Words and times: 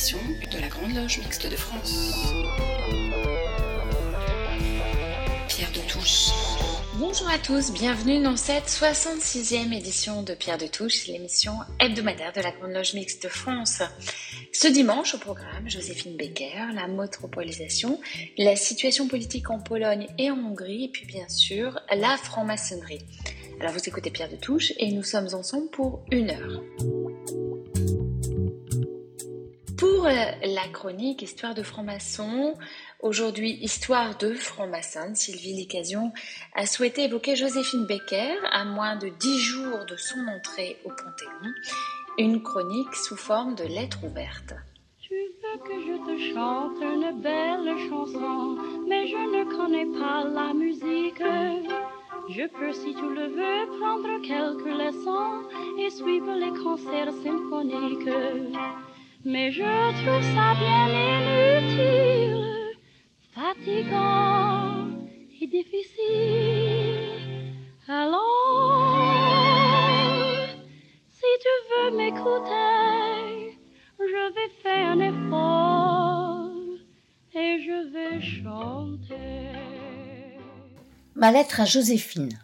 de 0.00 0.58
la 0.58 0.68
Grande 0.68 0.94
Loge 0.94 1.18
Mixte 1.18 1.46
de 1.46 1.56
France. 1.56 2.14
Pierre 5.46 5.70
de 5.72 5.92
Touche. 5.92 6.30
Bonjour 6.94 7.28
à 7.28 7.36
tous, 7.36 7.70
bienvenue 7.70 8.22
dans 8.22 8.36
cette 8.36 8.64
66e 8.64 9.76
édition 9.76 10.22
de 10.22 10.32
Pierre 10.32 10.56
de 10.56 10.66
Touche, 10.66 11.06
l'émission 11.06 11.52
hebdomadaire 11.78 12.32
de 12.32 12.40
la 12.40 12.50
Grande 12.50 12.72
Loge 12.72 12.94
Mixte 12.94 13.24
de 13.24 13.28
France. 13.28 13.82
Ce 14.54 14.68
dimanche 14.68 15.14
au 15.14 15.18
programme, 15.18 15.68
Joséphine 15.68 16.16
Becker, 16.16 16.72
la 16.74 16.88
métropolisation, 16.88 18.00
la 18.38 18.56
situation 18.56 19.06
politique 19.06 19.50
en 19.50 19.58
Pologne 19.58 20.06
et 20.16 20.30
en 20.30 20.38
Hongrie, 20.38 20.84
et 20.84 20.88
puis 20.88 21.04
bien 21.04 21.28
sûr 21.28 21.78
la 21.94 22.16
franc-maçonnerie. 22.16 23.04
Alors 23.60 23.74
vous 23.74 23.86
écoutez 23.86 24.10
Pierre 24.10 24.30
de 24.30 24.36
Touche 24.36 24.72
et 24.78 24.92
nous 24.92 25.04
sommes 25.04 25.28
ensemble 25.34 25.68
pour 25.68 26.00
une 26.10 26.30
heure. 26.30 26.62
Pour 29.80 30.04
euh, 30.04 30.10
la 30.44 30.68
chronique 30.70 31.22
Histoire 31.22 31.54
de 31.54 31.62
franc-maçon, 31.62 32.54
aujourd'hui 33.00 33.52
Histoire 33.62 34.18
de 34.18 34.34
franc-maçon, 34.34 35.14
Sylvie 35.14 35.54
Licasion 35.54 36.12
a 36.54 36.66
souhaité 36.66 37.04
évoquer 37.04 37.34
Joséphine 37.34 37.86
Becker 37.86 38.36
à 38.52 38.66
moins 38.66 38.96
de 38.96 39.08
dix 39.08 39.38
jours 39.40 39.86
de 39.86 39.96
son 39.96 40.18
entrée 40.28 40.76
au 40.84 40.90
Panthéon, 40.90 41.52
une 42.18 42.42
chronique 42.42 42.94
sous 42.94 43.16
forme 43.16 43.54
de 43.54 43.64
lettre 43.64 44.04
ouverte. 44.04 44.52
Tu 45.00 45.14
veux 45.14 45.58
que 45.64 45.80
je 45.80 45.96
te 46.04 46.34
chante 46.34 46.76
une 46.82 47.22
belle 47.22 47.74
chanson, 47.88 48.58
mais 48.86 49.08
je 49.08 49.16
ne 49.16 49.44
connais 49.56 49.98
pas 49.98 50.24
la 50.24 50.52
musique. 50.52 51.22
Je 52.28 52.46
peux, 52.48 52.72
si 52.74 52.94
tu 52.94 53.14
le 53.14 53.28
veux, 53.28 53.78
prendre 53.80 54.20
quelques 54.20 54.78
leçons 54.78 55.48
et 55.78 55.88
suivre 55.88 56.34
les 56.34 56.52
concerts 56.62 57.14
symphoniques. 57.24 58.89
Mais 59.24 59.52
je 59.52 59.62
trouve 60.02 60.22
ça 60.34 60.54
bien 60.54 60.88
inutile, 61.60 62.76
fatigant 63.34 64.88
et 65.40 65.46
difficile. 65.46 67.00
Alors, 67.86 68.86
si 71.08 71.30
tu 71.42 71.54
veux 71.68 71.90
m'écouter, 71.98 73.58
je 73.98 74.22
vais 74.34 74.50
faire 74.62 74.86
un 74.92 75.00
effort 75.00 76.50
et 77.34 77.58
je 77.60 77.78
vais 77.92 78.20
chanter. 78.22 79.52
Ma 81.14 81.30
lettre 81.30 81.60
à 81.60 81.66
Joséphine. 81.66 82.38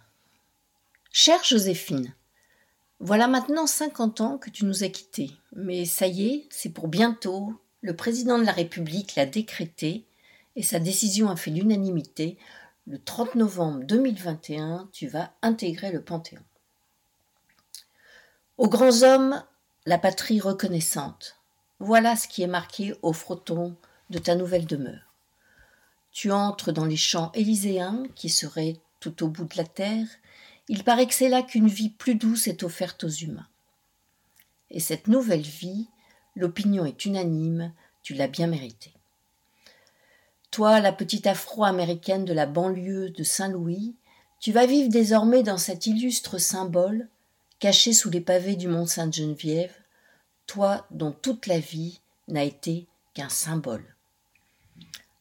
Chère 1.10 1.42
Joséphine, 1.42 2.14
voilà 3.00 3.28
maintenant 3.28 3.66
cinquante 3.66 4.20
ans 4.20 4.38
que 4.38 4.48
tu 4.48 4.64
nous 4.64 4.82
as 4.82 4.88
quittés, 4.88 5.30
mais 5.52 5.84
ça 5.84 6.06
y 6.06 6.28
est, 6.28 6.46
c'est 6.50 6.70
pour 6.70 6.88
bientôt. 6.88 7.52
Le 7.82 7.94
président 7.94 8.38
de 8.38 8.44
la 8.44 8.52
République 8.52 9.16
l'a 9.16 9.26
décrété 9.26 10.06
et 10.56 10.62
sa 10.62 10.78
décision 10.78 11.28
a 11.28 11.36
fait 11.36 11.50
l'unanimité. 11.50 12.38
Le 12.86 12.98
30 12.98 13.34
novembre 13.34 13.84
2021, 13.84 14.88
tu 14.92 15.08
vas 15.08 15.34
intégrer 15.42 15.92
le 15.92 16.02
Panthéon. 16.02 16.42
Aux 18.56 18.68
grands 18.68 19.02
hommes, 19.02 19.44
la 19.84 19.98
patrie 19.98 20.40
reconnaissante. 20.40 21.36
Voilà 21.78 22.16
ce 22.16 22.26
qui 22.26 22.42
est 22.42 22.46
marqué 22.46 22.94
au 23.02 23.12
frotton 23.12 23.76
de 24.08 24.18
ta 24.18 24.34
nouvelle 24.34 24.66
demeure. 24.66 25.12
Tu 26.10 26.32
entres 26.32 26.72
dans 26.72 26.86
les 26.86 26.96
champs 26.96 27.30
élyséens 27.34 28.04
qui 28.14 28.30
seraient 28.30 28.80
tout 29.00 29.22
au 29.22 29.28
bout 29.28 29.44
de 29.44 29.58
la 29.58 29.64
terre 29.64 30.06
il 30.68 30.84
paraît 30.84 31.06
que 31.06 31.14
c'est 31.14 31.28
là 31.28 31.42
qu'une 31.42 31.68
vie 31.68 31.90
plus 31.90 32.14
douce 32.14 32.48
est 32.48 32.62
offerte 32.62 33.04
aux 33.04 33.08
humains. 33.08 33.48
Et 34.70 34.80
cette 34.80 35.06
nouvelle 35.06 35.42
vie, 35.42 35.88
l'opinion 36.34 36.84
est 36.84 37.04
unanime, 37.04 37.72
tu 38.02 38.14
l'as 38.14 38.28
bien 38.28 38.46
méritée. 38.46 38.92
Toi, 40.50 40.80
la 40.80 40.92
petite 40.92 41.26
afro-américaine 41.26 42.24
de 42.24 42.32
la 42.32 42.46
banlieue 42.46 43.10
de 43.10 43.22
Saint-Louis, 43.22 43.94
tu 44.40 44.52
vas 44.52 44.66
vivre 44.66 44.88
désormais 44.88 45.42
dans 45.42 45.58
cet 45.58 45.86
illustre 45.86 46.38
symbole, 46.38 47.08
caché 47.58 47.92
sous 47.92 48.10
les 48.10 48.20
pavés 48.20 48.56
du 48.56 48.68
mont 48.68 48.86
Sainte-Geneviève, 48.86 49.74
toi 50.46 50.86
dont 50.90 51.12
toute 51.12 51.46
la 51.46 51.58
vie 51.58 52.00
n'a 52.28 52.44
été 52.44 52.86
qu'un 53.14 53.28
symbole. 53.28 53.94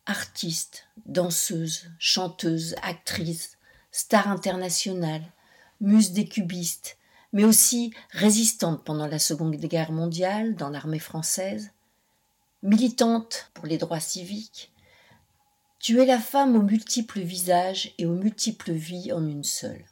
Artiste, 0.06 0.88
danseuse, 1.06 1.90
chanteuse, 1.98 2.76
actrice, 2.82 3.58
star 3.92 4.28
internationale, 4.28 5.24
muse 5.82 6.12
des 6.12 6.28
cubistes, 6.28 6.98
mais 7.34 7.44
aussi 7.44 7.94
résistante 8.12 8.84
pendant 8.84 9.08
la 9.08 9.20
Seconde 9.20 9.56
Guerre 9.56 9.92
mondiale 9.92 10.56
dans 10.56 10.70
l'armée 10.70 11.00
française, 11.00 11.72
militante 12.64 13.52
pour 13.54 13.66
les 13.66 13.78
droits 13.78 14.00
civiques, 14.00 14.72
tu 15.80 16.02
es 16.02 16.06
la 16.06 16.20
femme 16.20 16.56
aux 16.56 16.64
multiples 16.64 17.20
visages 17.20 17.94
et 17.98 18.06
aux 18.06 18.16
multiples 18.16 18.72
vies 18.72 19.12
en 19.12 19.28
une 19.28 19.44
seule. 19.44 19.86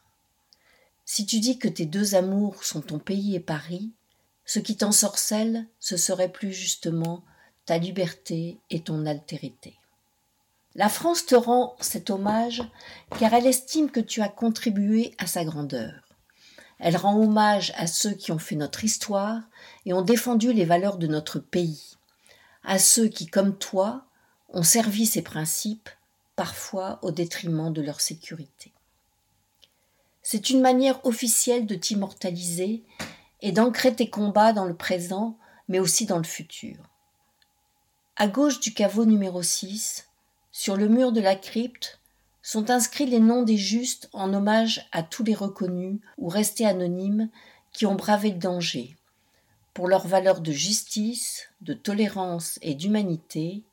Si 1.05 1.25
tu 1.25 1.39
dis 1.39 1.59
que 1.59 1.67
tes 1.67 1.85
deux 1.85 2.15
amours 2.15 2.63
sont 2.63 2.81
ton 2.81 2.97
pays 2.97 3.35
et 3.35 3.39
Paris, 3.39 3.91
ce 4.45 4.59
qui 4.59 4.75
t'ensorcelle, 4.75 5.67
ce 5.79 5.97
serait 5.97 6.31
plus 6.31 6.51
justement 6.51 7.23
ta 7.65 7.77
liberté 7.77 8.57
et 8.69 8.81
ton 8.81 9.05
altérité. 9.05 9.75
La 10.75 10.89
France 10.89 11.25
te 11.25 11.35
rend 11.35 11.75
cet 11.79 12.09
hommage 12.09 12.63
car 13.19 13.33
elle 13.33 13.45
estime 13.45 13.91
que 13.91 13.99
tu 13.99 14.21
as 14.21 14.29
contribué 14.29 15.13
à 15.19 15.27
sa 15.27 15.45
grandeur. 15.45 15.93
Elle 16.79 16.97
rend 16.97 17.15
hommage 17.15 17.71
à 17.77 17.85
ceux 17.85 18.13
qui 18.13 18.31
ont 18.31 18.39
fait 18.39 18.55
notre 18.55 18.83
histoire 18.83 19.41
et 19.85 19.93
ont 19.93 20.01
défendu 20.01 20.51
les 20.51 20.65
valeurs 20.65 20.97
de 20.97 21.07
notre 21.07 21.39
pays, 21.39 21.97
à 22.63 22.79
ceux 22.79 23.07
qui, 23.07 23.27
comme 23.27 23.55
toi, 23.57 24.05
ont 24.49 24.63
servi 24.63 25.05
ces 25.05 25.21
principes, 25.21 25.89
parfois 26.35 26.99
au 27.03 27.11
détriment 27.11 27.71
de 27.71 27.81
leur 27.81 28.01
sécurité. 28.01 28.73
C'est 30.23 30.49
une 30.49 30.61
manière 30.61 31.05
officielle 31.05 31.67
de 31.67 31.75
t'immortaliser 31.75 32.83
et 33.41 33.51
d'ancrer 33.51 33.93
tes 33.93 34.09
combats 34.09 34.53
dans 34.53 34.65
le 34.65 34.75
présent, 34.75 35.37
mais 35.67 35.79
aussi 35.79 36.05
dans 36.05 36.17
le 36.17 36.23
futur. 36.23 36.77
À 38.15 38.27
gauche 38.27 38.59
du 38.59 38.73
caveau 38.73 39.05
numéro 39.05 39.43
6, 39.43 40.07
sur 40.53 40.77
le 40.77 40.87
mur 40.87 41.11
de 41.11 41.19
la 41.19 41.35
crypte 41.35 41.99
sont 42.43 42.69
inscrits 42.69 43.07
les 43.07 43.19
noms 43.19 43.41
des 43.41 43.57
justes 43.57 44.07
en 44.13 44.31
hommage 44.35 44.87
à 44.91 45.01
tous 45.01 45.23
les 45.23 45.33
reconnus 45.33 45.99
ou 46.19 46.29
restés 46.29 46.67
anonymes 46.67 47.29
qui 47.71 47.87
ont 47.87 47.95
bravé 47.95 48.29
le 48.29 48.37
danger, 48.37 48.95
pour 49.73 49.87
leurs 49.87 50.07
valeurs 50.07 50.41
de 50.41 50.51
justice, 50.51 51.49
de 51.61 51.73
tolérance 51.73 52.59
et 52.61 52.75
d'humanité, 52.75 53.63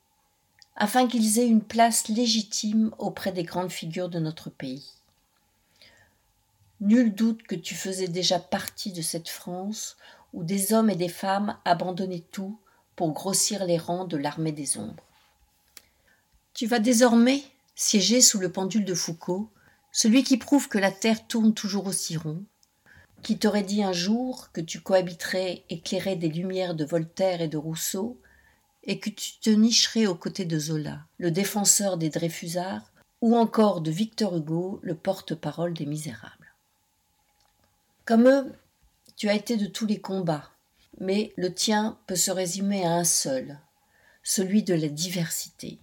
afin 0.74 1.06
qu'ils 1.06 1.38
aient 1.38 1.46
une 1.46 1.62
place 1.62 2.08
légitime 2.08 2.94
auprès 2.98 3.32
des 3.32 3.42
grandes 3.42 3.72
figures 3.72 4.08
de 4.08 4.18
notre 4.18 4.48
pays. 4.48 4.94
Nul 6.80 7.14
doute 7.14 7.42
que 7.42 7.56
tu 7.56 7.74
faisais 7.74 8.08
déjà 8.08 8.38
partie 8.38 8.92
de 8.92 9.02
cette 9.02 9.28
France 9.28 9.98
où 10.32 10.44
des 10.44 10.72
hommes 10.72 10.88
et 10.88 10.96
des 10.96 11.10
femmes 11.10 11.58
abandonnaient 11.66 12.24
tout 12.32 12.58
pour 12.96 13.12
grossir 13.12 13.66
les 13.66 13.76
rangs 13.76 14.06
de 14.06 14.16
l'armée 14.16 14.52
des 14.52 14.78
ombres. 14.78 15.09
Tu 16.52 16.66
vas 16.66 16.78
désormais 16.78 17.42
siéger 17.74 18.20
sous 18.20 18.38
le 18.38 18.52
pendule 18.52 18.84
de 18.84 18.94
Foucault, 18.94 19.50
celui 19.92 20.22
qui 20.22 20.36
prouve 20.36 20.68
que 20.68 20.78
la 20.78 20.92
Terre 20.92 21.26
tourne 21.26 21.54
toujours 21.54 21.86
aussi 21.86 22.16
rond, 22.16 22.44
qui 23.22 23.38
t'aurait 23.38 23.62
dit 23.62 23.82
un 23.82 23.92
jour 23.92 24.50
que 24.52 24.60
tu 24.60 24.80
cohabiterais 24.80 25.64
éclairé 25.68 26.16
des 26.16 26.28
lumières 26.28 26.74
de 26.74 26.84
Voltaire 26.84 27.40
et 27.40 27.48
de 27.48 27.56
Rousseau, 27.56 28.20
et 28.84 28.98
que 28.98 29.10
tu 29.10 29.38
te 29.40 29.50
nicherais 29.50 30.06
aux 30.06 30.14
côtés 30.14 30.44
de 30.44 30.58
Zola, 30.58 31.00
le 31.18 31.30
défenseur 31.30 31.96
des 31.96 32.10
Dreyfusards, 32.10 32.92
ou 33.20 33.36
encore 33.36 33.80
de 33.80 33.90
Victor 33.90 34.36
Hugo, 34.36 34.80
le 34.82 34.94
porte-parole 34.94 35.74
des 35.74 35.86
Misérables. 35.86 36.54
Comme 38.06 38.26
eux, 38.26 38.52
tu 39.16 39.28
as 39.28 39.34
été 39.34 39.56
de 39.56 39.66
tous 39.66 39.86
les 39.86 40.00
combats, 40.00 40.50
mais 40.98 41.32
le 41.36 41.52
tien 41.52 41.98
peut 42.06 42.16
se 42.16 42.30
résumer 42.30 42.84
à 42.84 42.92
un 42.92 43.04
seul, 43.04 43.58
celui 44.22 44.62
de 44.62 44.74
la 44.74 44.88
diversité. 44.88 45.78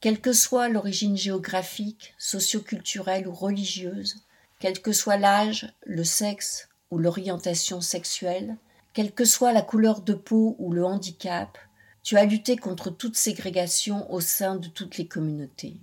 Quelle 0.00 0.20
que 0.20 0.32
soit 0.32 0.70
l'origine 0.70 1.16
géographique, 1.16 2.14
socioculturelle 2.16 3.28
ou 3.28 3.32
religieuse, 3.32 4.16
quel 4.58 4.80
que 4.80 4.92
soit 4.92 5.18
l'âge, 5.18 5.74
le 5.84 6.04
sexe 6.04 6.70
ou 6.90 6.96
l'orientation 6.96 7.82
sexuelle, 7.82 8.56
quelle 8.94 9.12
que 9.12 9.26
soit 9.26 9.52
la 9.52 9.60
couleur 9.60 10.00
de 10.00 10.14
peau 10.14 10.56
ou 10.58 10.72
le 10.72 10.86
handicap, 10.86 11.58
tu 12.02 12.16
as 12.16 12.24
lutté 12.24 12.56
contre 12.56 12.88
toute 12.88 13.16
ségrégation 13.16 14.10
au 14.10 14.20
sein 14.20 14.56
de 14.56 14.68
toutes 14.68 14.96
les 14.96 15.06
communautés. 15.06 15.76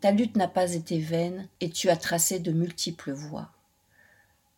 Ta 0.00 0.10
lutte 0.10 0.36
n'a 0.36 0.48
pas 0.48 0.74
été 0.74 0.98
vaine 0.98 1.48
et 1.60 1.70
tu 1.70 1.90
as 1.90 1.96
tracé 1.96 2.40
de 2.40 2.50
multiples 2.50 3.12
voies. 3.12 3.50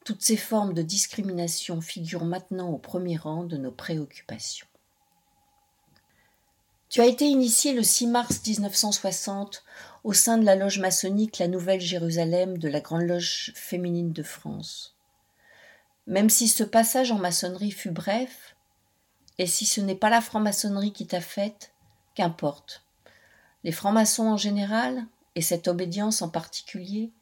Toutes 0.06 0.22
ces 0.22 0.38
formes 0.38 0.72
de 0.72 0.80
discrimination 0.80 1.82
figurent 1.82 2.24
maintenant 2.24 2.70
au 2.70 2.78
premier 2.78 3.18
rang 3.18 3.44
de 3.44 3.58
nos 3.58 3.72
préoccupations. 3.72 4.67
Tu 6.90 7.02
as 7.02 7.06
été 7.06 7.26
initié 7.26 7.74
le 7.74 7.82
6 7.82 8.06
mars 8.06 8.40
1960 8.46 9.62
au 10.04 10.14
sein 10.14 10.38
de 10.38 10.46
la 10.46 10.56
loge 10.56 10.78
maçonnique 10.78 11.38
La 11.38 11.46
Nouvelle 11.46 11.82
Jérusalem 11.82 12.56
de 12.56 12.66
la 12.66 12.80
Grande 12.80 13.02
Loge 13.02 13.52
féminine 13.54 14.12
de 14.12 14.22
France. 14.22 14.96
Même 16.06 16.30
si 16.30 16.48
ce 16.48 16.64
passage 16.64 17.12
en 17.12 17.18
maçonnerie 17.18 17.72
fut 17.72 17.90
bref, 17.90 18.54
Et 19.40 19.46
si 19.46 19.66
ce 19.66 19.82
n'est 19.82 19.94
pas 19.94 20.08
la 20.08 20.22
franc-maçonnerie 20.22 20.92
qui 20.92 21.06
t'a 21.06 21.20
faite, 21.20 21.72
qu'importe. 22.14 22.82
Les 23.62 23.70
francs-maçons 23.70 24.26
en 24.26 24.36
général, 24.36 25.04
et 25.36 25.42
cette 25.42 25.68
obédience 25.68 26.22
en 26.22 26.28
particulier, 26.28 27.12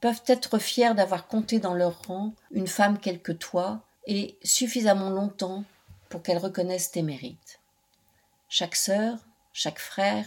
peuvent 0.00 0.22
être 0.26 0.58
fiers 0.58 0.94
d'avoir 0.94 1.26
compté 1.26 1.58
dans 1.58 1.74
leur 1.74 2.06
rang 2.06 2.32
une 2.52 2.68
femme 2.68 2.98
quelle 2.98 3.20
que 3.20 3.32
toi, 3.32 3.82
et 4.06 4.38
suffisamment 4.44 5.10
longtemps 5.10 5.64
pour 6.08 6.22
qu'elle 6.22 6.38
reconnaisse 6.38 6.92
tes 6.92 7.02
mérites. 7.02 7.60
Chaque 8.48 8.76
sœur, 8.76 9.18
chaque 9.52 9.78
frère, 9.78 10.26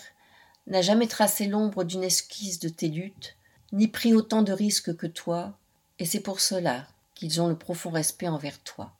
n'a 0.67 0.81
jamais 0.81 1.07
tracé 1.07 1.47
l'ombre 1.47 1.83
d'une 1.83 2.03
esquisse 2.03 2.59
de 2.59 2.69
tes 2.69 2.89
luttes, 2.89 3.35
ni 3.71 3.87
pris 3.87 4.13
autant 4.13 4.41
de 4.41 4.51
risques 4.51 4.95
que 4.95 5.07
toi, 5.07 5.53
et 5.99 6.05
c'est 6.05 6.19
pour 6.19 6.39
cela 6.39 6.87
qu'ils 7.15 7.41
ont 7.41 7.47
le 7.47 7.57
profond 7.57 7.89
respect 7.89 8.27
envers 8.27 8.59
toi. 8.59 8.93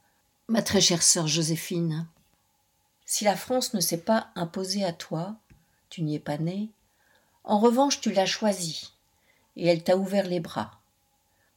Ma 0.48 0.62
très 0.62 0.82
chère 0.82 1.04
sœur 1.04 1.28
Joséphine, 1.28 2.08
si 3.06 3.24
la 3.24 3.36
France 3.36 3.74
ne 3.74 3.80
s'est 3.80 4.02
pas 4.02 4.30
imposée 4.36 4.84
à 4.84 4.94
toi, 4.94 5.36
tu 5.90 6.04
n'y 6.04 6.16
es 6.16 6.20
pas 6.20 6.38
née, 6.38 6.70
en 7.44 7.60
revanche 7.60 8.02
tu 8.02 8.12
l'as 8.12 8.26
choisie, 8.26 8.94
et 9.56 9.68
elle 9.68 9.84
t'a 9.84 9.98
ouvert 9.98 10.28
les 10.28 10.40
bras. 10.40 10.80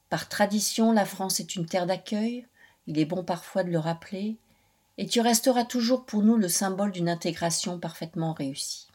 Par 0.08 0.28
tradition, 0.28 0.92
la 0.92 1.04
France 1.04 1.40
est 1.40 1.54
une 1.54 1.66
terre 1.66 1.86
d'accueil, 1.86 2.46
il 2.86 2.98
est 2.98 3.04
bon 3.04 3.22
parfois 3.22 3.64
de 3.64 3.70
le 3.70 3.78
rappeler, 3.78 4.36
et 5.02 5.06
tu 5.06 5.20
resteras 5.20 5.64
toujours 5.64 6.04
pour 6.04 6.22
nous 6.22 6.36
le 6.36 6.46
symbole 6.46 6.92
d'une 6.92 7.08
intégration 7.08 7.80
parfaitement 7.80 8.32
réussie. 8.32 8.86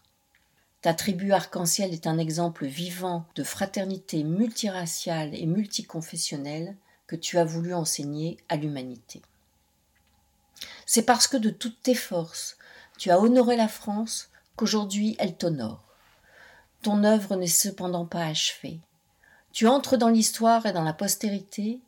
Ta 0.79 0.93
tribu 0.93 1.33
arc-en-ciel 1.33 1.91
est 1.91 2.07
un 2.07 2.17
exemple 2.17 2.65
vivant 2.65 3.25
de 3.35 3.43
fraternité 3.43 4.23
multiraciale 4.23 5.35
et 5.35 5.45
multiconfessionnelle 5.45 6.77
que 7.07 7.17
tu 7.17 7.37
as 7.37 7.43
voulu 7.43 7.73
enseigner 7.73 8.37
à 8.47 8.55
l'humanité. 8.55 9.21
C'est 10.85 11.01
parce 11.01 11.27
que 11.27 11.35
de 11.35 11.49
toutes 11.49 11.81
tes 11.81 11.93
forces 11.93 12.57
tu 12.97 13.11
as 13.11 13.19
honoré 13.19 13.57
la 13.57 13.67
France 13.67 14.29
qu'aujourd'hui 14.55 15.17
elle 15.19 15.35
t'honore. 15.35 15.83
Ton 16.83 17.03
œuvre 17.03 17.35
n'est 17.35 17.47
cependant 17.47 18.05
pas 18.05 18.23
achevée. 18.23 18.79
Tu 19.51 19.67
entres 19.67 19.97
dans 19.97 20.07
l'histoire 20.07 20.67
et 20.67 20.71
dans 20.71 20.85
la 20.85 20.93
postérité, 20.93 21.81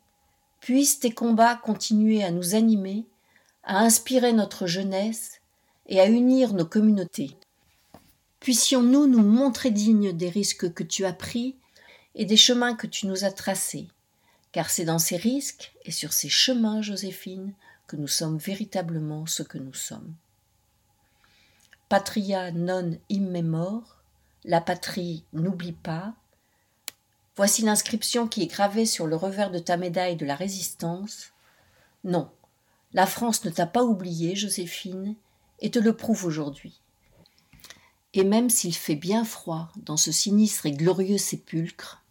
puissent 0.60 1.00
tes 1.00 1.10
combats 1.12 1.56
continuer 1.56 2.22
à 2.22 2.30
nous 2.30 2.54
animer, 2.54 3.06
à 3.64 3.78
inspirer 3.80 4.32
notre 4.32 4.66
jeunesse 4.66 5.40
et 5.86 6.00
à 6.00 6.06
unir 6.06 6.54
nos 6.54 6.66
communautés. 6.66 7.36
Puissions-nous 8.40 9.06
nous 9.06 9.22
montrer 9.22 9.70
dignes 9.70 10.12
des 10.12 10.30
risques 10.30 10.72
que 10.72 10.82
tu 10.82 11.04
as 11.04 11.12
pris 11.12 11.56
et 12.14 12.24
des 12.24 12.36
chemins 12.36 12.74
que 12.74 12.86
tu 12.86 13.06
nous 13.06 13.24
as 13.24 13.32
tracés, 13.32 13.88
car 14.52 14.70
c'est 14.70 14.84
dans 14.84 14.98
ces 14.98 15.16
risques 15.16 15.72
et 15.84 15.90
sur 15.90 16.12
ces 16.12 16.28
chemins, 16.28 16.80
Joséphine, 16.80 17.52
que 17.86 17.96
nous 17.96 18.08
sommes 18.08 18.38
véritablement 18.38 19.26
ce 19.26 19.42
que 19.42 19.58
nous 19.58 19.74
sommes. 19.74 20.14
Patria 21.88 22.52
non 22.52 22.96
immemor, 23.08 24.00
la 24.44 24.60
patrie 24.60 25.24
n'oublie 25.32 25.72
pas. 25.72 26.14
Voici 27.36 27.62
l'inscription 27.62 28.28
qui 28.28 28.42
est 28.42 28.46
gravée 28.46 28.86
sur 28.86 29.06
le 29.06 29.16
revers 29.16 29.50
de 29.50 29.58
ta 29.58 29.76
médaille 29.76 30.16
de 30.16 30.24
la 30.24 30.36
résistance. 30.36 31.32
Non, 32.04 32.30
la 32.92 33.06
France 33.06 33.44
ne 33.44 33.50
t'a 33.50 33.66
pas 33.66 33.84
oublié, 33.84 34.34
Joséphine, 34.34 35.14
et 35.60 35.70
te 35.70 35.78
le 35.78 35.94
prouve 35.94 36.24
aujourd'hui. 36.24 36.80
Et 38.14 38.24
même 38.24 38.50
s'il 38.50 38.74
fait 38.74 38.96
bien 38.96 39.24
froid 39.24 39.68
dans 39.76 39.96
ce 39.96 40.10
sinistre 40.10 40.66
et 40.66 40.72
glorieux 40.72 41.18
sépulcre, 41.18 42.02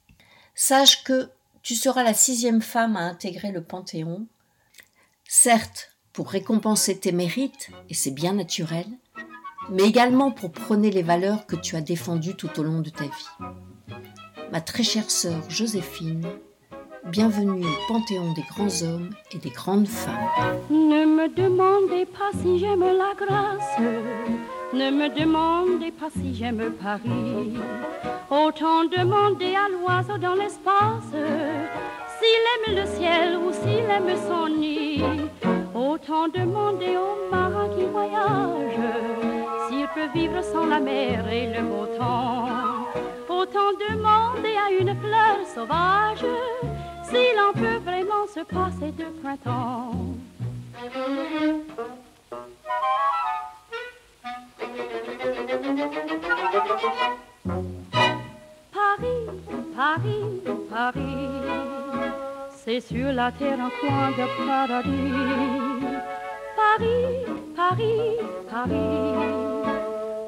sache 0.56 1.04
que 1.04 1.30
tu 1.62 1.76
seras 1.76 2.04
la 2.04 2.14
sixième 2.14 2.62
femme 2.62 2.96
à 2.96 3.02
intégrer 3.02 3.52
le 3.52 3.64
Panthéon, 3.64 4.26
certes 5.28 5.92
pour 6.14 6.30
récompenser 6.30 6.98
tes 6.98 7.12
mérites, 7.12 7.70
et 7.90 7.94
c'est 7.94 8.12
bien 8.12 8.34
naturel, 8.34 8.88
mais 9.70 9.84
également 9.84 10.32
pour 10.32 10.52
prôner 10.52 10.90
les 10.90 11.04
valeurs 11.04 11.46
que 11.46 11.56
tu 11.56 11.76
as 11.76 11.82
défendues 11.82 12.36
tout 12.36 12.60
au 12.60 12.64
long 12.64 12.80
de 12.80 12.90
ta 12.90 13.04
vie. 13.04 13.56
Ma 14.52 14.62
très 14.62 14.84
chère 14.84 15.12
sœur 15.12 15.50
Joséphine, 15.50 16.28
bienvenue 17.06 17.66
au 17.66 17.88
Panthéon 17.88 18.34
des 18.34 18.44
grands 18.44 18.84
hommes 18.84 19.10
et 19.32 19.38
des 19.38 19.50
grandes 19.50 19.88
femmes. 19.88 20.14
Ne 20.70 21.06
me 21.06 21.28
demandez 21.34 22.06
pas 22.06 22.32
si 22.42 22.60
j'aime 22.60 22.82
la 22.82 23.14
grâce 23.18 23.78
ne 24.72 24.92
me 24.92 25.10
demandez 25.10 25.92
pas 25.92 26.10
si 26.12 26.36
j'aime 26.36 26.74
Paris. 26.80 27.58
Autant 28.30 28.84
demander 28.84 29.56
à 29.56 29.68
l'oiseau 29.68 30.20
dans 30.20 30.36
l'espace 30.36 31.12
s'il 32.20 32.44
aime 32.54 32.76
le 32.76 32.86
ciel 32.86 33.38
ou 33.38 33.52
s'il 33.52 33.90
aime 33.90 34.16
son 34.28 34.48
nid. 34.48 35.02
Autant 35.74 36.28
demander 36.28 36.98
au 36.98 37.32
marin 37.32 37.68
qui 37.76 37.86
voyage 37.86 38.80
s'il 39.68 39.88
peut 39.96 40.12
vivre 40.14 40.44
sans 40.44 40.68
la 40.68 40.80
mer 40.80 41.28
et 41.28 41.48
le 41.48 41.64
beau 41.64 41.88
temps. 41.98 42.46
Autant 43.28 43.72
demander 43.90 44.56
à 44.56 44.72
une 44.80 44.96
fleur 45.02 45.38
sauvage 45.52 46.26
s'il 47.10 47.40
en 47.40 47.54
peut 47.54 47.80
vraiment 47.84 48.26
se 48.28 48.42
passer 48.42 48.92
de 48.92 49.06
printemps. 49.22 50.16
Paris, 58.74 59.26
Paris, 59.76 60.42
Paris, 60.70 61.28
c'est 62.56 62.80
sur 62.80 63.12
la 63.12 63.32
terre 63.32 63.60
un 63.60 63.72
coin 63.80 64.12
de 64.12 64.26
paradis. 64.46 65.86
Paris, 66.56 67.06
Paris, 67.56 68.18
Paris, 68.50 69.00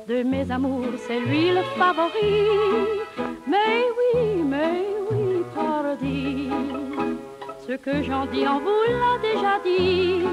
de 0.08 0.24
mes 0.24 0.50
amours, 0.52 0.98
c'est 1.08 1.20
lui 1.20 1.52
le 1.52 1.64
favori. 1.78 2.48
Mais 3.48 3.86
oui, 3.98 4.44
mais 4.44 4.91
paradis, 5.56 6.50
ce 7.68 7.74
que 7.74 8.04
j'en 8.04 8.26
dis 8.26 8.48
en 8.48 8.60
vous 8.60 8.84
l'a 8.88 9.18
déjà 9.22 9.60
dit. 9.64 10.24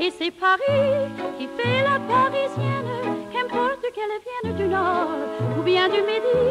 Et 0.00 0.10
c'est 0.10 0.30
Paris 0.30 1.08
qui 1.38 1.46
fait 1.56 1.82
la 1.82 1.98
parisienne 2.00 2.92
qu'importe 3.32 3.82
qu'elle 3.94 4.16
vienne 4.26 4.56
du 4.56 4.68
nord 4.68 5.10
ou 5.58 5.62
bien 5.62 5.88
du 5.88 6.00
midi. 6.02 6.42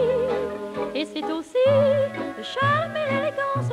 Et 0.96 1.06
c'est 1.06 1.24
aussi 1.32 1.66
le 2.38 2.44
charme 2.44 2.96
et 2.96 3.10
l'élégance 3.12 3.72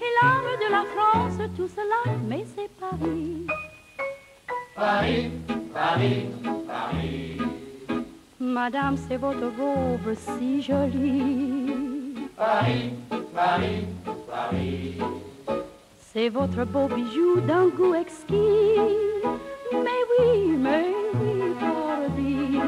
et 0.00 0.10
l'âme 0.22 0.56
de 0.64 0.70
la 0.70 0.84
France, 0.94 1.38
tout 1.56 1.68
cela, 1.68 2.16
mais 2.28 2.44
c'est 2.56 2.70
Paris. 2.80 3.46
Paris, 4.74 5.30
Paris, 5.72 6.26
Paris. 6.66 7.38
Madame, 8.40 8.96
c'est 8.96 9.16
votre 9.16 9.46
robe 9.58 10.14
si 10.14 10.62
jolie. 10.62 12.28
Paris, 12.36 12.92
Paris, 13.34 13.86
Paris. 14.30 14.98
C'est 15.98 16.28
votre 16.28 16.64
beau 16.64 16.86
bijou 16.86 17.40
d'un 17.40 17.66
goût 17.66 17.94
exquis. 17.94 18.78
Mais 19.72 20.02
oui, 20.12 20.56
mais 20.56 20.94
oui, 21.14 21.52
Paris. 21.58 22.60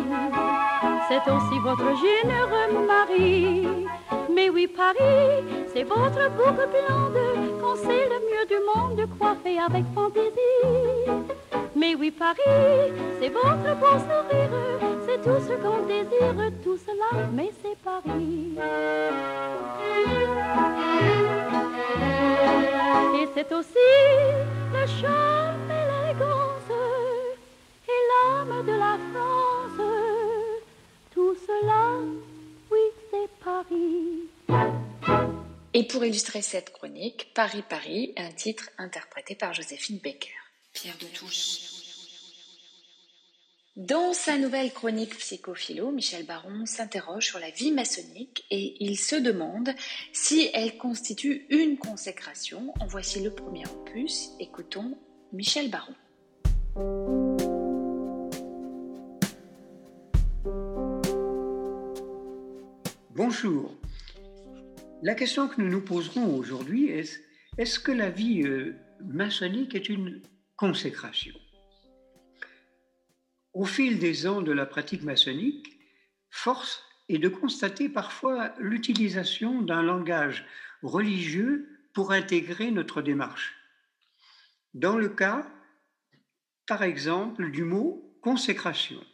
C'est 1.09 1.31
aussi 1.31 1.59
votre 1.61 1.91
généreux 2.07 2.85
mari. 2.85 3.69
Mais 4.35 4.51
oui, 4.51 4.67
Paris, 4.67 5.45
c'est 5.73 5.85
votre 5.85 6.31
boucle 6.37 6.69
blonde 6.75 7.61
qu'on 7.61 7.77
sait 7.77 8.09
le 8.09 8.19
mieux 8.29 8.47
du 8.49 8.59
monde 8.67 9.09
coiffé 9.19 9.61
avec 9.61 9.85
fantaisie. 9.95 11.46
Mais 11.77 11.95
oui, 11.95 12.11
Paris, 12.11 12.41
c'est 13.21 13.29
votre 13.29 13.79
beau 13.79 13.99
sourire, 13.99 14.51
c'est 15.07 15.21
tout 15.21 15.39
ce 15.47 15.53
qu'on 15.61 15.87
désire, 15.87 16.51
tout 16.65 16.79
cela, 16.79 17.27
mais 17.35 17.51
c'est 17.63 17.77
Paris. 17.85 18.57
Et 23.21 23.29
c'est 23.35 23.53
aussi 23.53 23.75
le 24.73 24.87
charme 24.87 25.71
et 25.71 25.85
l'élégance 25.91 26.73
et 27.87 28.03
l'âme 28.09 28.65
de 28.65 28.73
la 28.73 28.99
France. 29.13 29.87
Tout 31.13 31.37
cela, 31.47 31.99
oui, 32.71 32.79
c'est 33.11 33.29
Paris. 33.45 34.31
Et 35.75 35.87
pour 35.87 36.03
illustrer 36.07 36.41
cette 36.41 36.73
chronique, 36.73 37.31
Paris, 37.35 37.63
Paris, 37.69 38.15
un 38.17 38.31
titre 38.31 38.71
interprété 38.79 39.35
par 39.35 39.53
Joséphine 39.53 39.99
Baker. 40.03 40.46
Pierre 40.77 40.99
de 40.99 41.07
Touche. 41.07 41.61
Dans 43.77 44.13
sa 44.13 44.37
nouvelle 44.37 44.71
chronique 44.71 45.17
Psychophilo, 45.17 45.91
Michel 45.91 46.27
Baron 46.27 46.67
s'interroge 46.67 47.25
sur 47.25 47.39
la 47.39 47.49
vie 47.49 47.73
maçonnique 47.73 48.45
et 48.51 48.77
il 48.85 48.99
se 48.99 49.17
demande 49.17 49.71
si 50.13 50.51
elle 50.53 50.77
constitue 50.77 51.47
une 51.49 51.79
consécration. 51.79 52.75
En 52.79 52.87
voici 52.87 53.23
le 53.23 53.31
premier 53.31 53.65
opus. 53.67 54.33
Écoutons 54.39 54.99
Michel 55.33 55.71
Baron. 55.71 55.95
Bonjour. 63.15 63.75
La 65.03 65.15
question 65.15 65.49
que 65.49 65.59
nous 65.63 65.71
nous 65.71 65.83
poserons 65.83 66.37
aujourd'hui 66.37 66.91
est 66.91 67.19
est-ce 67.57 67.81
que 67.81 67.93
la 67.93 68.11
vie 68.11 68.43
euh, 68.43 68.77
maçonnique 69.01 69.75
est 69.75 69.89
une 69.89 70.21
consécration 70.57 71.35
Au 73.53 73.67
fil 73.67 73.99
des 73.99 74.27
ans 74.27 74.41
de 74.41 74.53
la 74.53 74.65
pratique 74.65 75.03
maçonnique, 75.03 75.79
force 76.31 76.83
est 77.09 77.19
de 77.19 77.29
constater 77.29 77.91
parfois 77.91 78.55
l'utilisation 78.59 79.61
d'un 79.61 79.83
langage 79.83 80.47
religieux 80.83 81.69
pour 81.93 82.13
intégrer 82.13 82.71
notre 82.71 83.03
démarche. 83.03 83.55
Dans 84.73 84.97
le 84.97 85.11
cas, 85.11 85.47
par 86.67 86.83
exemple, 86.83 87.51
du 87.51 87.65
mot 87.65 88.19
consécration, 88.23 89.05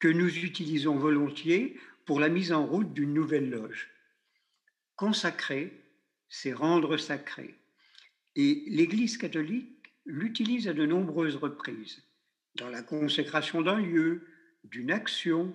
que 0.00 0.08
nous 0.08 0.38
utilisons 0.38 0.96
volontiers 0.96 1.78
pour 2.06 2.18
la 2.18 2.28
mise 2.28 2.52
en 2.52 2.66
route 2.66 2.92
d'une 2.92 3.14
nouvelle 3.14 3.50
loge. 3.50 3.88
Consacrer, 4.96 5.72
c'est 6.28 6.52
rendre 6.52 6.96
sacré. 6.96 7.54
Et 8.36 8.64
l'Église 8.66 9.16
catholique 9.16 9.79
l'utilise 10.04 10.68
à 10.68 10.72
de 10.72 10.86
nombreuses 10.86 11.36
reprises, 11.36 12.02
dans 12.56 12.68
la 12.68 12.82
consécration 12.82 13.62
d'un 13.62 13.80
lieu, 13.80 14.26
d'une 14.64 14.90
action, 14.90 15.54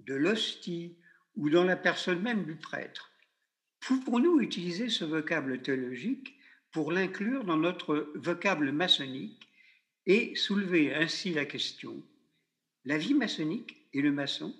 de 0.00 0.14
l'hostie 0.14 0.96
ou 1.36 1.50
dans 1.50 1.64
la 1.64 1.76
personne 1.76 2.20
même 2.20 2.44
du 2.44 2.56
prêtre. 2.56 3.10
Pouvons-nous 3.80 4.40
utiliser 4.40 4.88
ce 4.88 5.04
vocable 5.04 5.62
théologique 5.62 6.38
pour 6.70 6.92
l'inclure 6.92 7.44
dans 7.44 7.56
notre 7.56 8.12
vocable 8.14 8.72
maçonnique 8.72 9.48
et 10.06 10.34
soulever 10.34 10.94
ainsi 10.94 11.32
la 11.32 11.44
question, 11.44 12.02
la 12.84 12.98
vie 12.98 13.14
maçonnique 13.14 13.88
et 13.94 14.02
le 14.02 14.12
maçon 14.12 14.54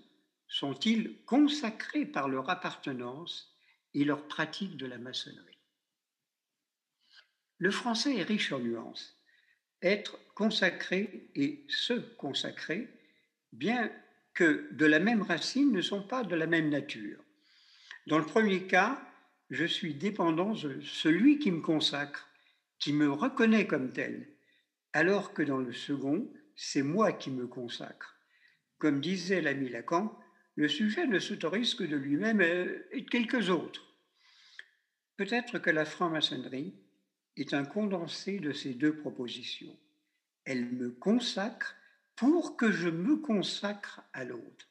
sont-ils 0.49 1.23
consacrés 1.27 2.07
par 2.07 2.29
leur 2.29 2.49
appartenance 2.49 3.55
et 3.93 4.05
leur 4.05 4.27
pratique 4.27 4.79
de 4.79 4.87
la 4.87 4.97
maçonnerie? 4.97 5.59
Le 7.59 7.71
français 7.71 8.17
est 8.17 8.23
riche 8.23 8.53
en 8.53 8.61
nuances. 8.61 9.21
Être 9.85 10.19
consacré 10.35 11.29
et 11.37 11.65
se 11.69 11.93
consacrer, 11.93 12.89
bien 13.53 13.93
que 14.33 14.69
de 14.73 14.87
la 14.87 14.99
même 14.99 15.23
racine, 15.23 15.71
ne 15.73 15.83
sont 15.83 16.03
pas 16.03 16.25
de 16.25 16.35
la 16.35 16.47
même 16.47 16.71
nature. 16.71 17.23
Dans 18.07 18.19
le 18.19 18.25
premier 18.25 18.67
cas, 18.67 19.01
je 19.51 19.65
suis 19.65 19.95
dépendant 19.95 20.55
de 20.55 20.81
celui 20.81 21.39
qui 21.39 21.53
me 21.53 21.61
consacre, 21.61 22.29
qui 22.79 22.93
me 22.93 23.11
reconnaît 23.11 23.67
comme 23.67 23.93
tel, 23.93 24.27
alors 24.93 25.35
que 25.35 25.43
dans 25.43 25.59
le 25.59 25.73
second, 25.73 26.33
c'est 26.57 26.83
moi 26.83 27.13
qui 27.13 27.31
me 27.31 27.47
consacre. 27.47 28.19
Comme 28.79 29.01
disait 29.01 29.41
l'ami 29.41 29.69
Lacan, 29.69 30.19
le 30.57 30.69
sujet 30.69 31.07
ne 31.07 31.19
s'autorise 31.19 31.75
que 31.75 31.85
de 31.85 31.97
lui-même 31.97 32.41
et 32.41 33.03
de 33.03 33.11
quelques 33.11 33.51
autres. 33.51 33.87
Peut-être 35.17 35.59
que 35.59 35.71
la 35.71 35.85
franc-maçonnerie 35.85 36.75
est 37.37 37.55
un 37.55 37.65
condensé 37.65 38.39
de 38.39 38.53
ces 38.53 38.75
deux 38.75 38.97
propositions. 38.97 39.77
Elle 40.45 40.67
me 40.67 40.91
consacre 40.91 41.77
pour 42.17 42.57
que 42.57 42.71
je 42.71 42.89
me 42.89 43.17
consacre 43.17 44.03
à 44.13 44.25
l'autre. 44.25 44.69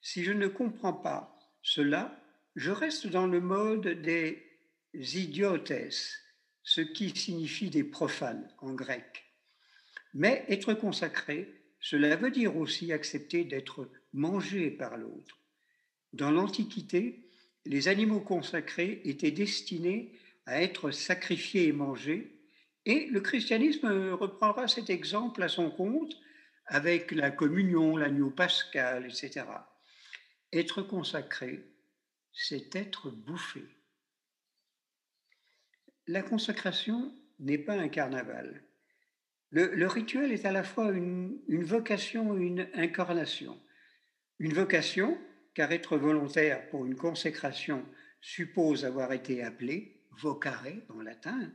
Si 0.00 0.24
je 0.24 0.32
ne 0.32 0.48
comprends 0.48 0.92
pas 0.92 1.38
cela, 1.62 2.18
je 2.54 2.70
reste 2.70 3.06
dans 3.06 3.26
le 3.26 3.40
mode 3.40 3.88
des 4.02 4.42
idiotes, 4.94 5.72
ce 6.62 6.80
qui 6.80 7.10
signifie 7.10 7.70
des 7.70 7.84
profanes 7.84 8.48
en 8.58 8.72
grec. 8.72 9.24
Mais 10.14 10.44
être 10.48 10.72
consacré, 10.74 11.52
cela 11.80 12.16
veut 12.16 12.30
dire 12.30 12.56
aussi 12.56 12.92
accepter 12.92 13.44
d'être 13.44 13.90
mangé 14.12 14.70
par 14.70 14.96
l'autre. 14.96 15.38
Dans 16.12 16.30
l'Antiquité, 16.30 17.28
les 17.66 17.88
animaux 17.88 18.20
consacrés 18.20 19.02
étaient 19.04 19.30
destinés 19.30 20.12
à 20.46 20.62
être 20.62 20.90
sacrifiés 20.90 21.68
et 21.68 21.72
mangés, 21.72 22.36
et 22.84 23.06
le 23.06 23.20
christianisme 23.20 24.12
reprendra 24.12 24.68
cet 24.68 24.90
exemple 24.90 25.42
à 25.42 25.48
son 25.48 25.70
compte 25.70 26.16
avec 26.66 27.10
la 27.10 27.30
communion, 27.30 27.96
l'agneau 27.96 28.30
pascal, 28.30 29.06
etc. 29.06 29.44
Être 30.52 30.82
consacré, 30.82 31.64
c'est 32.32 32.74
être 32.76 33.10
bouffé. 33.10 33.62
La 36.06 36.22
consacration 36.22 37.12
n'est 37.40 37.58
pas 37.58 37.74
un 37.74 37.88
carnaval. 37.88 38.62
Le, 39.50 39.86
rituel 39.86 40.32
est 40.32 40.44
à 40.44 40.52
la 40.52 40.62
fois 40.62 40.90
une, 40.90 41.40
une 41.48 41.64
vocation 41.64 42.36
une 42.36 42.68
incarnation. 42.74 43.60
Une 44.38 44.52
vocation, 44.52 45.18
car 45.54 45.72
être 45.72 45.96
volontaire 45.96 46.68
pour 46.68 46.84
une 46.84 46.96
consécration 46.96 47.84
suppose 48.20 48.84
avoir 48.84 49.12
été 49.12 49.42
appelé, 49.42 49.95
vocare 50.18 50.82
en 50.88 51.00
latin, 51.00 51.50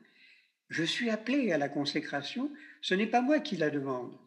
je 0.70 0.84
suis 0.84 1.10
appelé 1.10 1.52
à 1.52 1.58
la 1.58 1.70
consécration, 1.70 2.52
ce 2.82 2.94
n'est 2.94 3.08
pas 3.08 3.22
moi 3.22 3.40
qui 3.40 3.58
la 3.58 3.70
demande. 3.70 4.18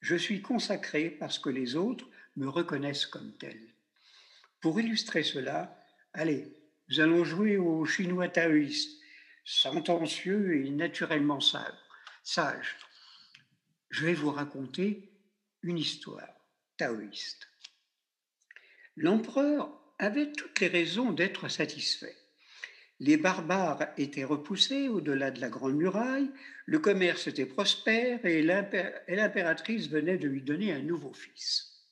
Je 0.00 0.16
suis 0.16 0.40
consacré 0.40 1.10
parce 1.10 1.38
que 1.38 1.50
les 1.50 1.76
autres 1.76 2.08
me 2.36 2.48
reconnaissent 2.48 3.06
comme 3.06 3.32
tel. 3.36 3.60
Pour 4.60 4.80
illustrer 4.80 5.22
cela, 5.22 5.84
allez, 6.12 6.56
nous 6.88 7.00
allons 7.00 7.24
jouer 7.24 7.56
au 7.56 7.84
chinois 7.84 8.28
taoïste, 8.28 9.00
sentencieux 9.44 10.64
et 10.64 10.70
naturellement 10.70 11.40
sage. 11.40 12.76
Je 13.90 14.06
vais 14.06 14.14
vous 14.14 14.30
raconter 14.30 15.12
une 15.62 15.78
histoire 15.78 16.28
taoïste. 16.76 17.48
L'empereur 18.96 19.70
avait 19.98 20.32
toutes 20.32 20.60
les 20.60 20.68
raisons 20.68 21.12
d'être 21.12 21.48
satisfait. 21.48 22.16
Les 23.04 23.16
barbares 23.16 23.88
étaient 23.98 24.22
repoussés 24.22 24.86
au-delà 24.86 25.32
de 25.32 25.40
la 25.40 25.48
Grande 25.48 25.74
Muraille, 25.74 26.30
le 26.66 26.78
commerce 26.78 27.26
était 27.26 27.46
prospère 27.46 28.24
et 28.24 28.42
l'impératrice 28.44 29.88
venait 29.88 30.18
de 30.18 30.28
lui 30.28 30.40
donner 30.40 30.72
un 30.72 30.82
nouveau 30.82 31.12
fils. 31.12 31.82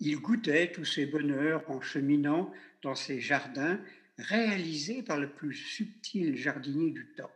Il 0.00 0.16
goûtait 0.16 0.72
tous 0.72 0.84
ces 0.84 1.06
bonheurs 1.06 1.70
en 1.70 1.80
cheminant 1.80 2.52
dans 2.82 2.96
ces 2.96 3.20
jardins 3.20 3.78
réalisés 4.18 5.04
par 5.04 5.20
le 5.20 5.30
plus 5.30 5.54
subtil 5.54 6.36
jardinier 6.36 6.90
du 6.90 7.14
temps, 7.16 7.30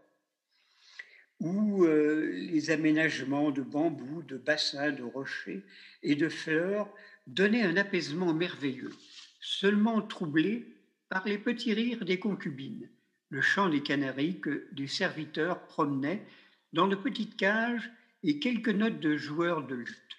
où 1.38 1.84
euh, 1.84 2.32
les 2.32 2.70
aménagements 2.70 3.52
de 3.52 3.62
bambous, 3.62 4.24
de 4.24 4.38
bassins, 4.38 4.90
de 4.90 5.04
rochers 5.04 5.62
et 6.02 6.16
de 6.16 6.28
fleurs 6.28 6.92
donnaient 7.28 7.62
un 7.62 7.76
apaisement 7.76 8.34
merveilleux, 8.34 8.92
seulement 9.40 10.02
troublé 10.02 10.66
par 11.08 11.26
les 11.26 11.38
petits 11.38 11.74
rires 11.74 12.04
des 12.04 12.18
concubines, 12.18 12.88
le 13.30 13.40
chant 13.40 13.68
des 13.68 13.82
canaris 13.82 14.40
que 14.40 14.68
des 14.72 14.86
serviteurs 14.86 15.66
promenaient 15.66 16.26
dans 16.72 16.86
de 16.86 16.96
petites 16.96 17.36
cages 17.36 17.90
et 18.22 18.38
quelques 18.38 18.68
notes 18.68 19.00
de 19.00 19.16
joueurs 19.16 19.66
de 19.66 19.76
lutte. 19.76 20.18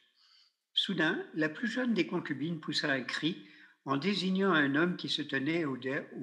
Soudain, 0.74 1.24
la 1.34 1.50
plus 1.50 1.67
jeune 1.67 1.93
des 1.93 2.08
concubines 2.08 2.60
poussa 2.60 2.91
un 2.91 3.03
cri 3.03 3.46
en 3.86 3.98
désignant 3.98 4.53
un 4.53 4.75
homme 4.75 4.98
qui 4.98 5.10
se 5.10 5.22
tenait 5.22 5.65
au, 5.65 5.77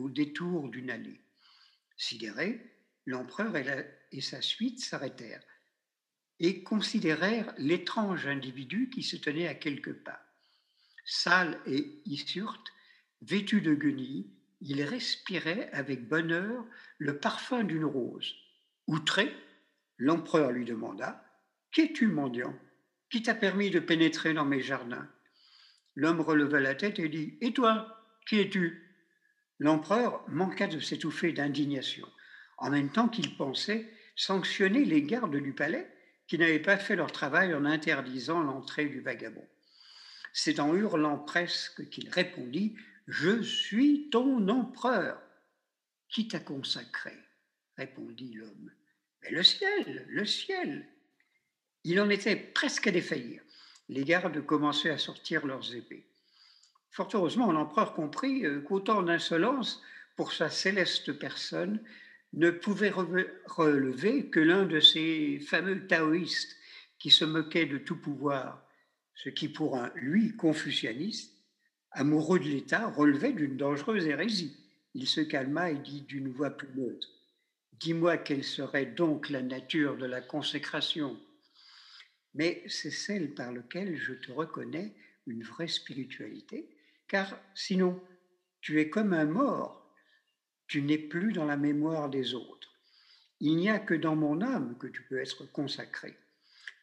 détour 0.09 0.69
d'une 0.69 0.91
allée. 0.91 1.21
Sidéré, 1.97 2.61
l'empereur 3.07 3.55
et 4.13 4.21
sa 4.21 4.41
suite 4.43 4.81
s'arrêtèrent 4.81 5.45
et 6.39 6.63
considérèrent 6.63 7.55
l'étrange 7.59 8.27
individu 8.27 8.91
qui 8.91 9.03
se 9.03 9.17
tenait 9.17 9.49
à 9.49 9.55
quelques 9.55 9.95
pas. 9.95 10.21
Sale 11.05 11.59
et 11.67 12.03
hissurte, 12.05 12.67
vêtu 13.23 13.61
de 13.61 13.75
guenilles, 13.75 14.31
il 14.61 14.83
respirait 14.83 15.71
avec 15.73 16.09
bonheur 16.09 16.65
le 16.99 17.19
parfum 17.19 17.65
d'une 17.65 17.85
rose. 17.85 18.35
Outré, 18.87 19.35
l'empereur 19.99 20.53
lui 20.53 20.65
demanda 20.65 21.23
Qu'es-tu, 21.73 22.07
mendiant? 22.07 22.59
Qui 23.11 23.23
t'a 23.23 23.35
permis 23.35 23.71
de 23.71 23.81
pénétrer 23.81 24.33
dans 24.33 24.45
mes 24.45 24.63
jardins? 24.63 25.09
L'homme 25.95 26.21
releva 26.21 26.61
la 26.61 26.75
tête 26.75 26.99
et 26.99 27.09
dit 27.09 27.37
Et 27.41 27.53
toi, 27.53 28.03
qui 28.27 28.39
es-tu? 28.41 28.83
L'empereur 29.59 30.25
manqua 30.29 30.67
de 30.67 30.81
s'étouffer 30.81 31.33
d'indignation, 31.33 32.07
en 32.59 32.71
même 32.71 32.91
temps 32.91 33.09
qu'il 33.09 33.37
pensait 33.37 33.91
sanctionner 34.17 34.85
les 34.85 35.03
gardes 35.03 35.37
du 35.37 35.53
palais 35.53 35.91
qui 36.27 36.39
n'avaient 36.39 36.59
pas 36.59 36.77
fait 36.77 36.97
leur 36.97 37.13
travail 37.13 37.55
en 37.55 37.65
interdisant 37.65 38.43
l'entrée 38.43 38.87
du 38.87 39.01
vagabond. 39.01 39.47
C'est 40.33 40.61
en 40.61 40.75
hurlant 40.75 41.19
presque 41.19 41.89
qu'il 41.89 42.11
répondit 42.11 42.77
je 43.07 43.43
suis 43.43 44.09
ton 44.11 44.49
empereur. 44.49 45.21
Qui 46.09 46.29
t'a 46.29 46.41
consacré? 46.41 47.13
répondit 47.77 48.33
l'homme. 48.35 48.71
Mais 49.23 49.31
le 49.31 49.43
ciel, 49.43 50.07
le 50.09 50.25
ciel. 50.25 50.89
Il 51.85 52.01
en 52.01 52.09
était 52.11 52.37
presque 52.37 52.87
à 52.87 52.91
défaillir. 52.91 53.43
Les 53.89 54.05
gardes 54.05 54.41
commençaient 54.45 54.91
à 54.91 54.99
sortir 54.99 55.47
leurs 55.47 55.75
épées. 55.75 56.07
Fort 56.91 57.11
heureusement, 57.15 57.53
l'empereur 57.53 57.95
comprit 57.95 58.45
euh, 58.47 58.61
qu'autant 58.61 59.03
d'insolence 59.03 59.83
pour 60.17 60.33
sa 60.33 60.49
céleste 60.49 61.13
personne 61.13 61.81
ne 62.33 62.51
pouvait 62.51 62.91
relever 62.91 64.31
que 64.31 64.41
l'un 64.41 64.65
de 64.65 64.81
ces 64.81 65.39
fameux 65.41 65.87
taoïstes 65.87 66.57
qui 66.99 67.11
se 67.11 67.25
moquaient 67.25 67.67
de 67.67 67.79
tout 67.79 68.01
pouvoir, 68.01 68.67
ce 69.15 69.29
qui 69.29 69.49
pour 69.49 69.77
un 69.77 69.93
lui 69.95 70.37
confucianiste 70.37 71.36
amoureux 71.97 72.38
de 72.38 72.45
l'État, 72.45 72.87
relevait 72.88 73.33
d'une 73.33 73.57
dangereuse 73.57 74.07
hérésie. 74.07 74.57
Il 74.95 75.07
se 75.07 75.21
calma 75.21 75.71
et 75.71 75.79
dit 75.79 76.03
d'une 76.03 76.29
voix 76.29 76.50
plus 76.50 76.69
neutre 76.76 77.09
Dis-moi 77.73 78.17
quelle 78.17 78.45
serait 78.45 78.87
donc 78.87 79.29
la 79.29 79.43
nature 79.43 79.97
de 79.97 80.07
la 80.07 80.21
consécration 80.21 81.19
mais 82.37 82.62
c'est 82.69 82.91
celle 82.91 83.35
par 83.35 83.50
laquelle 83.50 83.97
je 83.97 84.12
te 84.12 84.31
reconnais 84.31 84.95
une 85.26 85.43
vraie 85.43 85.69
spiritualité, 85.69 86.69
car 87.09 87.41
sinon, 87.55 88.00
tu 88.61 88.79
es 88.79 88.91
comme 88.91 89.15
un 89.15 89.25
mort, 89.25 89.91
tu 90.69 90.83
n'es 90.83 90.99
plus 90.99 91.33
dans 91.33 91.47
la 91.47 91.57
mémoire 91.57 92.11
des 92.11 92.35
autres. 92.35 92.71
Il 93.41 93.57
n'y 93.57 93.71
a 93.71 93.79
que 93.79 93.95
dans 93.95 94.17
mon 94.17 94.43
âme 94.43 94.76
que 94.79 94.87
tu 94.87 95.03
peux 95.03 95.19
être 95.19 95.50
consacré. 95.50 96.15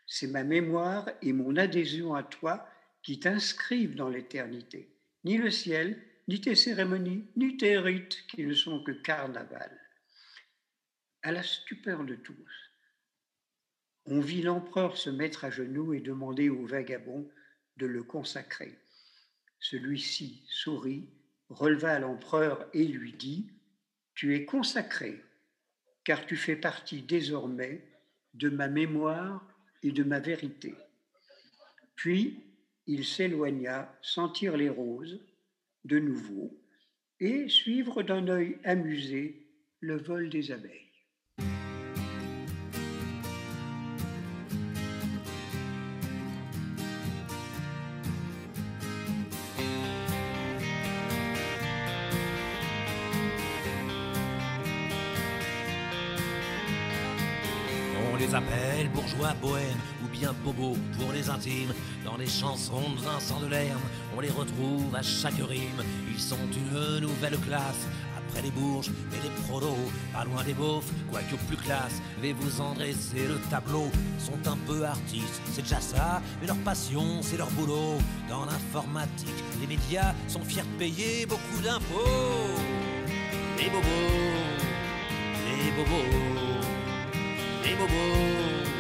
C'est 0.07 0.27
ma 0.27 0.43
mémoire 0.43 1.09
et 1.21 1.33
mon 1.33 1.55
adhésion 1.55 2.15
à 2.15 2.23
toi 2.23 2.67
qui 3.03 3.19
t'inscrivent 3.19 3.95
dans 3.95 4.09
l'éternité. 4.09 4.92
Ni 5.23 5.37
le 5.37 5.51
ciel, 5.51 6.01
ni 6.27 6.41
tes 6.41 6.55
cérémonies, 6.55 7.25
ni 7.35 7.57
tes 7.57 7.77
rites 7.77 8.25
qui 8.27 8.45
ne 8.45 8.53
sont 8.53 8.83
que 8.83 8.91
carnaval. 8.91 9.79
À 11.21 11.31
la 11.31 11.43
stupeur 11.43 12.03
de 12.03 12.15
tous, 12.15 12.71
on 14.05 14.19
vit 14.19 14.41
l'empereur 14.41 14.97
se 14.97 15.09
mettre 15.09 15.45
à 15.45 15.49
genoux 15.49 15.93
et 15.93 16.01
demander 16.01 16.49
au 16.49 16.65
vagabond 16.65 17.29
de 17.77 17.85
le 17.85 18.03
consacrer. 18.03 18.77
Celui-ci 19.59 20.43
sourit, 20.49 21.09
releva 21.49 21.99
l'empereur 21.99 22.67
et 22.73 22.85
lui 22.85 23.13
dit, 23.13 23.49
Tu 24.13 24.35
es 24.35 24.43
consacré, 24.43 25.23
car 26.03 26.25
tu 26.25 26.35
fais 26.35 26.57
partie 26.57 27.01
désormais 27.01 27.87
de 28.33 28.49
ma 28.49 28.67
mémoire 28.67 29.47
et 29.83 29.91
de 29.91 30.03
ma 30.03 30.19
vérité. 30.19 30.75
Puis 31.95 32.43
il 32.87 33.05
s'éloigna 33.05 33.97
sentir 34.01 34.57
les 34.57 34.69
roses 34.69 35.21
de 35.85 35.99
nouveau 35.99 36.59
et 37.19 37.47
suivre 37.47 38.03
d'un 38.03 38.27
œil 38.27 38.57
amusé 38.63 39.47
le 39.79 39.97
vol 39.97 40.29
des 40.29 40.51
abeilles. 40.51 40.82
Bohèmes 59.41 59.79
ou 60.03 60.07
bien 60.09 60.33
bobos 60.43 60.77
pour 60.99 61.13
les 61.13 61.29
intimes. 61.29 61.73
Dans 62.03 62.17
les 62.17 62.27
chansons 62.27 62.89
de 62.97 63.01
Vincent 63.01 63.39
Delerme, 63.39 63.79
on 64.17 64.19
les 64.19 64.29
retrouve 64.29 64.93
à 64.93 65.01
chaque 65.01 65.35
rime. 65.35 65.83
Ils 66.11 66.19
sont 66.19 66.35
une 66.53 66.99
nouvelle 66.99 67.37
classe. 67.39 67.87
Après 68.17 68.41
les 68.41 68.51
bourges 68.51 68.89
et 68.89 69.23
les 69.23 69.29
prolos, 69.43 69.91
pas 70.11 70.25
loin 70.25 70.43
des 70.43 70.53
beaufs, 70.53 70.91
quoique 71.11 71.35
plus 71.47 71.57
classe, 71.57 72.01
vais 72.19 72.33
vous 72.33 72.61
en 72.61 72.73
dresser 72.73 73.27
le 73.27 73.39
tableau. 73.49 73.89
Sont 74.17 74.49
un 74.49 74.57
peu 74.67 74.83
artistes, 74.83 75.41
c'est 75.51 75.61
déjà 75.61 75.79
ça, 75.79 76.21
mais 76.41 76.47
leur 76.47 76.57
passion, 76.57 77.21
c'est 77.21 77.37
leur 77.37 77.51
boulot. 77.51 77.99
Dans 78.27 78.45
l'informatique, 78.45 79.43
les 79.61 79.67
médias 79.67 80.13
sont 80.27 80.43
fiers 80.43 80.63
de 80.63 80.79
payer 80.79 81.25
beaucoup 81.27 81.61
d'impôts. 81.63 82.57
Les 83.57 83.69
bobos, 83.69 84.33
les 85.45 85.71
bobos. 85.71 86.43
Les 87.63 87.75
bobos, 87.75 88.72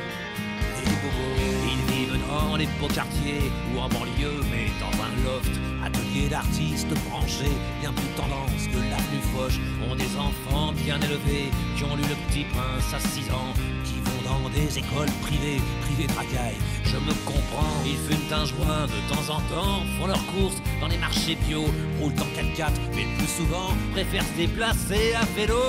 Ils 1.65 1.93
vivent 1.93 2.19
dans 2.27 2.55
les 2.55 2.67
beaux 2.79 2.87
quartiers 2.87 3.51
ou 3.73 3.79
en 3.79 3.89
banlieue, 3.89 4.41
mais 4.51 4.67
dans 4.79 4.93
un 5.03 5.11
loft. 5.23 5.51
Atelier 5.83 6.29
d'artistes 6.29 6.93
branchés, 7.09 7.51
bien 7.81 7.91
plus 7.91 8.07
tendance 8.15 8.67
que 8.71 8.77
l'avenue 8.77 9.23
Foch. 9.33 9.59
Ont 9.89 9.95
des 9.95 10.15
enfants 10.17 10.71
bien 10.73 10.97
élevés 11.01 11.51
qui 11.75 11.83
ont 11.83 11.95
lu 11.95 12.03
le 12.03 12.15
petit 12.27 12.45
prince 12.45 12.93
à 12.93 12.99
6 12.99 13.29
ans, 13.31 13.53
qui 13.83 13.99
vont 14.05 14.23
dans 14.23 14.49
des 14.49 14.79
écoles 14.79 15.11
privées, 15.21 15.61
privées 15.81 16.07
de 16.07 16.13
racailles. 16.13 16.59
Je 16.85 16.97
me 16.97 17.13
comprends, 17.25 17.83
ils 17.85 17.97
fument 17.97 18.33
un 18.33 18.45
joint 18.45 18.87
de 18.87 19.13
temps 19.13 19.33
en 19.33 19.41
temps, 19.53 19.83
font 19.99 20.07
leurs 20.07 20.25
courses 20.27 20.61
dans 20.79 20.87
les 20.87 20.97
marchés 20.97 21.37
bio, 21.47 21.65
roulent 21.99 22.13
en 22.13 22.29
4x4, 22.39 22.71
mais 22.95 23.03
le 23.03 23.17
plus 23.17 23.27
souvent 23.27 23.69
préfèrent 23.91 24.23
se 24.23 24.37
déplacer 24.37 25.13
à 25.15 25.25
vélo. 25.35 25.59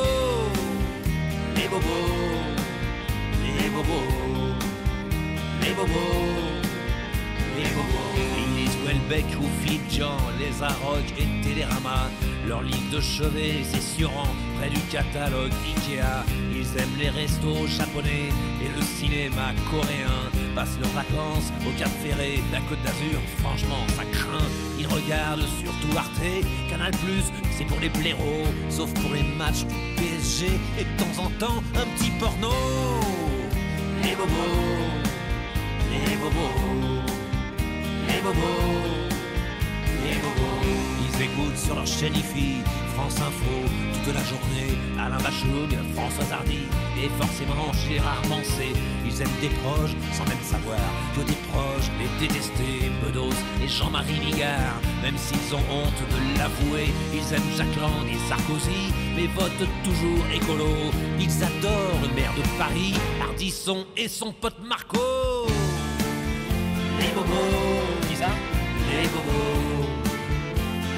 Les 1.56 1.68
bobos 1.68 2.34
les 3.58 3.70
bobos, 3.70 4.33
bobos, 5.74 6.62
les 7.56 7.70
bobos. 7.70 8.14
Ils 8.38 8.62
lisent 8.62 8.78
Welbeck 8.86 9.26
ou 9.40 9.46
Philippe 9.62 9.90
Jean, 9.90 10.18
les 10.38 10.62
Arocs 10.62 11.12
et 11.18 11.46
Télérama. 11.46 12.10
Leur 12.46 12.62
livre 12.62 12.90
de 12.92 13.00
chevet, 13.00 13.62
c'est 13.64 13.82
surant, 13.82 14.28
près 14.58 14.68
du 14.68 14.80
catalogue 14.90 15.52
Ikea. 15.66 16.24
Ils 16.54 16.80
aiment 16.80 16.98
les 16.98 17.10
restos 17.10 17.66
japonais 17.66 18.28
et 18.62 18.68
le 18.76 18.82
cinéma 18.82 19.52
coréen. 19.70 20.30
Passent 20.54 20.78
leurs 20.80 20.90
vacances 20.90 21.52
au 21.66 21.78
Cap 21.78 21.90
Ferré, 22.02 22.40
la 22.52 22.60
Côte 22.60 22.82
d'Azur, 22.84 23.20
franchement 23.38 23.82
ça 23.96 24.04
craint. 24.12 24.48
Ils 24.78 24.86
regardent 24.86 25.48
surtout 25.60 25.96
Arte, 25.96 26.44
Canal+, 26.70 26.92
c'est 27.56 27.64
pour 27.64 27.80
les 27.80 27.88
blaireaux, 27.88 28.46
sauf 28.68 28.92
pour 28.94 29.12
les 29.12 29.22
matchs 29.22 29.64
du 29.64 29.74
PSG 29.96 30.46
et 30.78 30.84
de 30.84 30.98
temps 30.98 31.24
en 31.24 31.30
temps 31.38 31.62
un 31.74 31.86
petit 31.96 32.10
porno. 32.20 32.52
Les 34.02 34.14
bobos, 34.14 35.03
les 36.06 36.16
bobos, 36.16 37.04
les 38.08 38.20
bobos, 38.20 39.10
les 40.04 40.16
bobos. 40.22 40.54
Ils 41.06 41.22
écoutent 41.22 41.56
sur 41.56 41.74
leur 41.76 41.86
chaîne 41.86 42.14
IFI, 42.14 42.62
France 42.94 43.16
Info, 43.20 43.54
toute 44.04 44.14
la 44.14 44.24
journée, 44.24 44.76
Alain 44.98 45.18
Bachung, 45.18 45.70
François 45.94 46.36
Hardy, 46.36 46.66
et 47.00 47.08
forcément 47.20 47.72
Gérard 47.86 48.26
Mancé. 48.28 48.72
Ils 49.06 49.22
aiment 49.22 49.40
des 49.40 49.54
proches 49.62 49.94
sans 50.12 50.24
même 50.24 50.42
savoir 50.42 50.80
que 51.14 51.20
des 51.20 51.38
proches 51.50 51.90
les 51.98 52.26
détester, 52.26 52.90
Bedos 53.02 53.38
et 53.62 53.68
Jean-Marie 53.68 54.18
Bigard. 54.24 54.80
Même 55.02 55.16
s'ils 55.16 55.54
ont 55.54 55.64
honte 55.70 56.02
de 56.14 56.38
l'avouer, 56.38 56.88
ils 57.12 57.34
aiment 57.34 57.52
Jacques 57.56 57.80
Lang 57.80 58.06
et 58.10 58.28
Sarkozy, 58.28 58.92
mais 59.14 59.28
votent 59.28 59.68
toujours 59.84 60.24
écolo. 60.34 60.90
Ils 61.20 61.44
adorent 61.44 62.02
le 62.02 62.14
maire 62.14 62.34
de 62.36 62.58
Paris, 62.58 62.94
Ardisson 63.22 63.86
et 63.96 64.08
son 64.08 64.32
pote 64.32 64.58
Marco. 64.68 65.33
Bobos, 67.26 68.16
ça? 68.18 68.30
Les 68.90 69.08
bobos, 69.08 69.88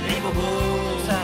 les 0.09 0.21
bobos, 0.21 1.07
ça 1.07 1.21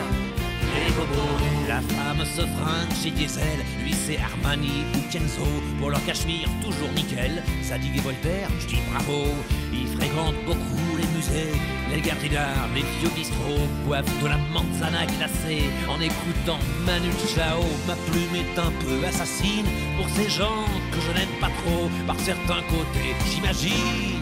les 0.74 0.92
bobos. 0.92 1.38
La 1.68 1.80
femme 1.80 2.24
se 2.24 2.42
fringue 2.42 2.94
chez 3.02 3.10
Diesel, 3.10 3.60
lui 3.82 3.92
c'est 3.92 4.18
Armani 4.18 4.84
ou 4.94 5.12
Kenzo. 5.12 5.46
Pour 5.78 5.90
leur 5.90 6.04
cachemire, 6.04 6.48
toujours 6.62 6.90
nickel. 6.94 7.42
Zadig 7.62 7.96
et 7.96 8.00
Voltaire, 8.00 8.48
je 8.60 8.66
dis 8.66 8.78
bravo. 8.92 9.28
Ils 9.72 9.88
fréquentent 9.96 10.44
beaucoup 10.46 10.96
les 10.96 11.06
musées, 11.16 11.52
les 11.90 12.00
galeries 12.00 12.28
d'art, 12.30 12.68
les 12.74 12.84
vieux 12.98 13.10
bistrots. 13.14 13.68
Boivent 13.86 14.22
de 14.22 14.26
la 14.26 14.38
manzana 14.52 15.06
glacée 15.06 15.70
en 15.88 16.00
écoutant 16.00 16.58
Manu 16.84 17.12
Chao. 17.34 17.62
Ma 17.86 17.96
plume 18.06 18.36
est 18.36 18.58
un 18.58 18.72
peu 18.82 19.06
assassine 19.06 19.66
pour 19.96 20.08
ces 20.10 20.28
gens 20.28 20.64
que 20.92 21.00
je 21.00 21.12
n'aime 21.16 21.36
pas 21.40 21.50
trop. 21.62 21.88
Par 22.06 22.18
certains 22.20 22.62
côtés, 22.68 23.14
j'imagine 23.30 24.21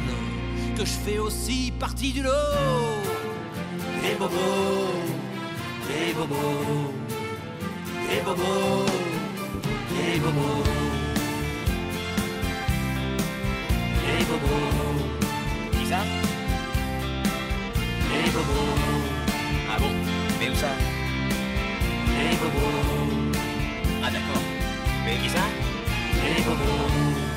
que 0.81 0.87
je 0.87 0.93
fais 0.93 1.19
aussi 1.19 1.73
partie 1.79 2.11
du 2.11 2.23
lot. 2.23 2.31
Les 4.03 4.15
bobos, 4.15 4.95
les 5.91 6.13
bobos, 6.15 6.95
les 8.09 8.21
bobos, 8.23 8.87
les 9.95 10.19
bobos, 10.19 10.65
les 14.07 14.25
bobos. 14.31 15.05
Qui 15.73 15.87
ça? 15.87 16.01
Les 18.11 18.31
bobos. 18.31 19.03
Ah 19.71 19.79
bon? 19.81 19.93
Mais 20.39 20.49
où 20.49 20.55
ça? 20.55 20.73
Les 22.09 22.37
bobos. 22.41 23.39
Ah 24.03 24.11
d'accord. 24.11 24.45
Mais 25.05 25.17
qui 25.23 25.29
ça? 25.29 25.45
Les 26.25 26.43
bobos. 26.43 27.30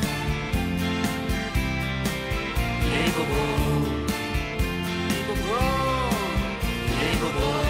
Les 2.93 3.09
bobos. 3.17 4.03
Les 6.99 7.62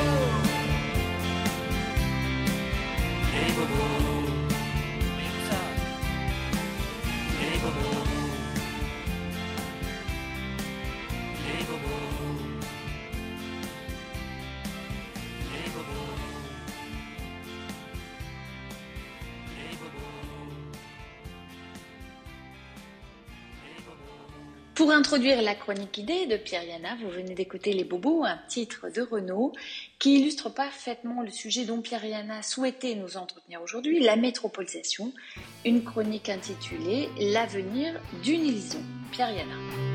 Pour 24.83 24.91
introduire 24.91 25.41
la 25.41 25.55
chronique 25.55 25.97
idée 25.97 26.25
de 26.25 26.35
Pierre 26.35 26.65
Yana, 26.65 26.97
vous 27.01 27.09
venez 27.09 27.35
d'écouter 27.35 27.71
Les 27.71 27.85
Bobos, 27.85 28.25
un 28.25 28.37
titre 28.49 28.89
de 28.93 29.01
Renault 29.01 29.53
qui 29.97 30.19
illustre 30.19 30.49
parfaitement 30.49 31.21
le 31.21 31.29
sujet 31.29 31.63
dont 31.63 31.79
Pierre 31.79 32.03
Yana 32.03 32.43
souhaitait 32.43 32.95
nous 32.95 33.15
entretenir 33.15 33.61
aujourd'hui, 33.61 34.01
la 34.01 34.17
métropolisation, 34.17 35.13
une 35.63 35.85
chronique 35.85 36.27
intitulée 36.27 37.07
L'avenir 37.17 37.97
d'une 38.23 38.45
illusion. 38.45 38.81
Pierre 39.13 39.31
Yana. 39.31 39.92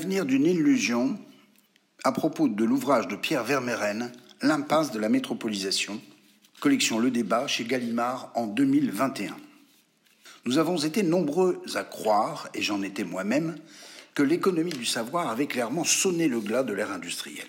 L'avenir 0.00 0.24
d'une 0.24 0.46
illusion, 0.46 1.18
à 2.04 2.12
propos 2.12 2.48
de 2.48 2.64
l'ouvrage 2.64 3.06
de 3.06 3.16
Pierre 3.16 3.44
Vermeren, 3.44 4.10
L'impasse 4.40 4.92
de 4.92 4.98
la 4.98 5.10
métropolisation, 5.10 6.00
collection 6.58 6.98
Le 6.98 7.10
Débat 7.10 7.46
chez 7.46 7.64
Gallimard 7.64 8.32
en 8.34 8.46
2021. 8.46 9.36
Nous 10.46 10.56
avons 10.56 10.78
été 10.78 11.02
nombreux 11.02 11.62
à 11.74 11.84
croire, 11.84 12.48
et 12.54 12.62
j'en 12.62 12.80
étais 12.80 13.04
moi-même, 13.04 13.58
que 14.14 14.22
l'économie 14.22 14.72
du 14.72 14.86
savoir 14.86 15.28
avait 15.28 15.46
clairement 15.46 15.84
sonné 15.84 16.28
le 16.28 16.40
glas 16.40 16.62
de 16.62 16.72
l'ère 16.72 16.92
industrielle. 16.92 17.44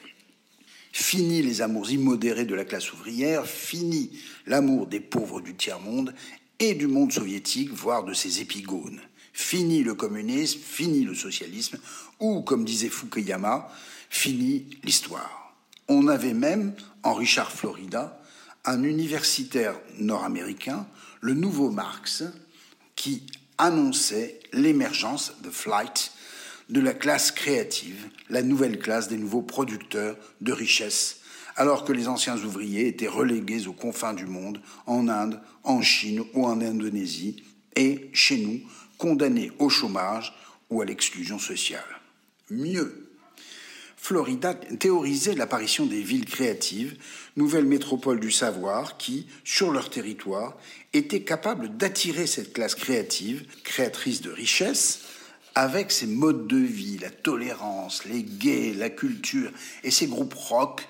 Fini 0.92 1.42
les 1.42 1.62
amours 1.62 1.90
immodérés 1.90 2.44
de 2.44 2.56
la 2.56 2.66
classe 2.66 2.92
ouvrière, 2.92 3.46
fini 3.46 4.12
l'amour 4.46 4.88
des 4.88 5.00
pauvres 5.00 5.40
du 5.40 5.56
tiers-monde 5.56 6.14
et 6.60 6.74
du 6.74 6.88
monde 6.88 7.14
soviétique, 7.14 7.72
voire 7.72 8.04
de 8.04 8.14
ses 8.14 8.42
épigones. 8.42 9.00
Fini 9.34 9.82
le 9.84 9.94
communisme, 9.94 10.60
fini 10.60 11.06
le 11.06 11.16
socialisme, 11.16 11.80
ou, 12.22 12.42
comme 12.42 12.64
disait 12.64 12.90
Fukuyama, 12.90 13.68
fini 14.10 14.70
l'histoire. 14.84 15.54
On 15.90 16.08
avait 16.08 16.34
même, 16.34 16.74
en 17.04 17.14
Richard 17.14 17.52
Florida, 17.52 18.22
un 18.64 18.84
universitaire 18.84 19.76
nord-américain, 20.00 20.88
le 21.20 21.34
nouveau 21.34 21.70
Marx, 21.70 22.24
qui 22.96 23.24
annonçait 23.58 24.40
l'émergence, 24.54 25.34
de 25.44 25.50
flight, 25.50 26.14
de 26.70 26.80
la 26.80 26.94
classe 26.94 27.32
créative, 27.32 28.08
la 28.30 28.44
nouvelle 28.44 28.80
classe 28.80 29.08
des 29.08 29.18
nouveaux 29.18 29.42
producteurs 29.42 30.16
de 30.40 30.54
richesses, 30.54 31.22
alors 31.56 31.84
que 31.84 31.92
les 31.92 32.08
anciens 32.08 32.38
ouvriers 32.38 32.88
étaient 32.88 33.08
relégués 33.08 33.68
aux 33.68 33.74
confins 33.74 34.14
du 34.14 34.26
monde, 34.26 34.62
en 34.86 35.10
Inde, 35.10 35.42
en 35.64 35.82
Chine 35.82 36.24
ou 36.34 36.46
en 36.46 36.62
Indonésie, 36.62 37.44
et, 37.76 38.10
chez 38.14 38.38
nous, 38.38 38.62
condamnés 38.98 39.52
au 39.60 39.70
chômage 39.70 40.34
ou 40.70 40.82
à 40.82 40.86
l'exclusion 40.86 41.40
sociale. 41.40 42.01
Mieux, 42.52 43.08
Florida 43.96 44.54
théorisait 44.54 45.36
l'apparition 45.36 45.86
des 45.86 46.02
villes 46.02 46.26
créatives, 46.26 46.98
nouvelles 47.38 47.66
métropoles 47.66 48.20
du 48.20 48.30
savoir 48.30 48.98
qui, 48.98 49.26
sur 49.46 49.72
leur 49.72 49.90
territoire, 49.90 50.58
étaient 50.92 51.24
capables 51.24 51.78
d'attirer 51.78 52.28
cette 52.28 52.52
classe 52.52 52.76
créative, 52.76 53.46
créatrice 53.64 54.20
de 54.20 54.32
richesses, 54.32 55.04
avec 55.56 55.94
ses 55.94 56.08
modes 56.08 56.46
de 56.48 56.58
vie, 56.58 56.98
la 56.98 57.10
tolérance, 57.10 58.04
les 58.04 58.24
gays, 58.24 58.74
la 58.74 58.90
culture 58.90 59.52
et 59.86 59.92
ses 59.92 60.08
groupes 60.08 60.34
rock, 60.34 60.86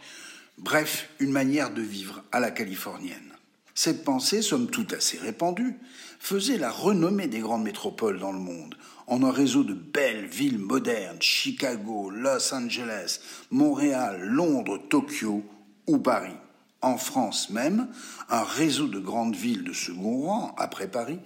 bref, 0.57 1.09
une 1.19 1.31
manière 1.31 1.71
de 1.71 1.83
vivre 1.83 2.23
à 2.31 2.39
la 2.39 2.49
californienne. 2.49 3.31
Cette 3.75 4.03
pensée, 4.03 4.41
somme 4.41 4.71
toute 4.71 4.93
assez 4.93 5.19
répandue, 5.19 5.75
faisait 6.21 6.59
la 6.59 6.69
renommée 6.69 7.25
des 7.25 7.39
grandes 7.39 7.63
métropoles 7.63 8.19
dans 8.19 8.31
le 8.31 8.39
monde, 8.39 8.75
en 9.07 9.23
un 9.23 9.31
réseau 9.31 9.63
de 9.63 9.73
belles 9.73 10.27
villes 10.27 10.59
modernes, 10.59 11.19
Chicago, 11.19 12.11
Los 12.11 12.53
Angeles, 12.53 13.19
Montréal, 13.49 14.21
Londres, 14.21 14.79
Tokyo 14.87 15.43
ou 15.87 15.97
Paris. 15.97 16.37
En 16.83 16.97
France 16.97 17.49
même, 17.49 17.87
un 18.29 18.43
réseau 18.43 18.85
de 18.85 18.99
grandes 18.99 19.35
villes 19.35 19.63
de 19.63 19.73
second 19.73 20.21
rang, 20.21 20.55
après 20.59 20.87
Paris, 20.87 21.17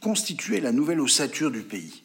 constituait 0.00 0.60
la 0.60 0.70
nouvelle 0.70 1.00
ossature 1.00 1.50
du 1.50 1.62
pays. 1.62 2.04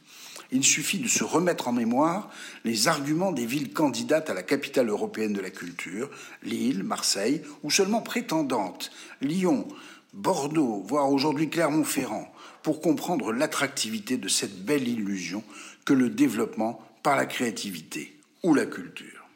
Il 0.51 0.63
suffit 0.63 0.97
de 0.97 1.07
se 1.07 1.23
remettre 1.23 1.67
en 1.67 1.73
mémoire 1.73 2.31
les 2.65 2.87
arguments 2.87 3.31
des 3.31 3.45
villes 3.45 3.73
candidates 3.73 4.31
à 4.31 4.33
la 4.33 4.41
capitale 4.43 4.89
européenne 4.89 5.33
de 5.33 5.41
la 5.41 5.51
culture, 5.51 6.09
Lille, 6.41 6.83
Marseille, 6.83 7.43
ou 7.61 7.69
seulement 7.69 8.01
prétendantes, 8.01 8.89
Lyon, 9.21 9.67
Bordeaux, 10.13 10.83
voire 10.87 11.11
aujourd'hui 11.11 11.49
Clermont-Ferrand, 11.49 12.27
pour 12.63 12.81
comprendre 12.81 13.31
l'attractivité 13.31 14.17
de 14.17 14.27
cette 14.27 14.63
belle 14.65 14.87
illusion 14.87 15.43
que 15.85 15.93
le 15.93 16.09
développement 16.09 16.81
par 17.03 17.15
la 17.15 17.25
créativité 17.25 18.17
ou 18.43 18.53
la 18.53 18.65
culture. 18.65 19.27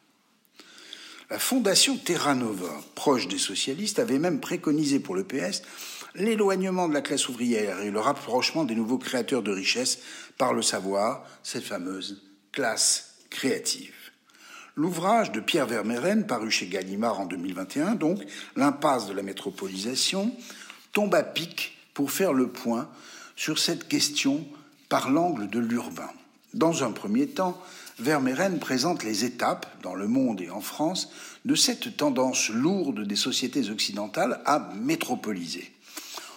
La 1.30 1.38
fondation 1.38 1.96
Terra 1.96 2.34
Nova, 2.34 2.80
proche 2.94 3.28
des 3.28 3.38
socialistes, 3.38 3.98
avait 3.98 4.18
même 4.18 4.40
préconisé 4.40 5.00
pour 5.00 5.14
le 5.14 5.24
PS 5.24 5.62
l'éloignement 6.14 6.88
de 6.88 6.94
la 6.94 7.00
classe 7.00 7.28
ouvrière 7.28 7.80
et 7.80 7.90
le 7.90 7.98
rapprochement 7.98 8.64
des 8.64 8.74
nouveaux 8.74 8.98
créateurs 8.98 9.42
de 9.42 9.50
richesses 9.50 9.98
par 10.38 10.54
le 10.54 10.62
savoir, 10.62 11.26
cette 11.42 11.64
fameuse 11.64 12.22
classe 12.52 13.16
créative. 13.30 13.94
L'ouvrage 14.76 15.32
de 15.32 15.40
Pierre 15.40 15.66
Vermeren, 15.66 16.26
paru 16.26 16.50
chez 16.50 16.66
Gallimard 16.66 17.20
en 17.20 17.26
2021, 17.26 17.94
donc, 17.94 18.24
L'impasse 18.56 19.06
de 19.06 19.12
la 19.12 19.22
métropolisation, 19.22 20.32
tombe 20.92 21.14
à 21.14 21.22
pic 21.22 21.76
pour 21.94 22.10
faire 22.10 22.32
le 22.32 22.48
point 22.48 22.88
sur 23.36 23.58
cette 23.58 23.88
question 23.88 24.46
par 24.88 25.10
l'angle 25.10 25.48
de 25.48 25.58
l'urbain. 25.58 26.10
Dans 26.52 26.84
un 26.84 26.92
premier 26.92 27.26
temps, 27.26 27.60
Vermeeren 27.98 28.58
présente 28.58 29.04
les 29.04 29.24
étapes, 29.24 29.66
dans 29.82 29.94
le 29.94 30.08
monde 30.08 30.40
et 30.40 30.50
en 30.50 30.60
France, 30.60 31.10
de 31.44 31.54
cette 31.54 31.96
tendance 31.96 32.48
lourde 32.48 33.06
des 33.06 33.16
sociétés 33.16 33.70
occidentales 33.70 34.40
à 34.46 34.70
métropoliser. 34.74 35.70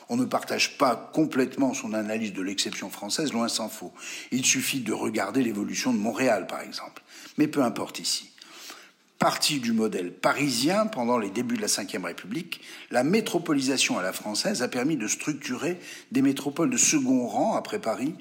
On 0.09 0.17
ne 0.17 0.25
partage 0.25 0.77
pas 0.77 0.95
complètement 1.13 1.73
son 1.73 1.93
analyse 1.93 2.33
de 2.33 2.41
l'exception 2.41 2.89
française, 2.89 3.33
loin 3.33 3.47
s'en 3.47 3.69
faut. 3.69 3.91
Il 4.31 4.45
suffit 4.45 4.79
de 4.79 4.93
regarder 4.93 5.43
l'évolution 5.43 5.91
de 5.91 5.97
Montréal, 5.97 6.47
par 6.47 6.61
exemple. 6.61 7.03
Mais 7.37 7.47
peu 7.47 7.61
importe 7.63 7.99
ici. 7.99 8.29
Partie 9.19 9.59
du 9.59 9.71
modèle 9.71 10.13
parisien 10.13 10.85
pendant 10.85 11.17
les 11.17 11.31
débuts 11.31 11.57
de 11.57 11.61
la 11.61 11.67
Ve 11.67 12.05
République, 12.05 12.61
la 12.91 13.03
métropolisation 13.03 13.97
à 13.97 14.03
la 14.03 14.13
française 14.13 14.61
a 14.61 14.67
permis 14.67 14.95
de 14.95 15.07
structurer 15.07 15.79
des 16.11 16.21
métropoles 16.21 16.69
de 16.69 16.77
second 16.77 17.27
rang 17.27 17.55
après 17.55 17.79
Paris, 17.79 18.13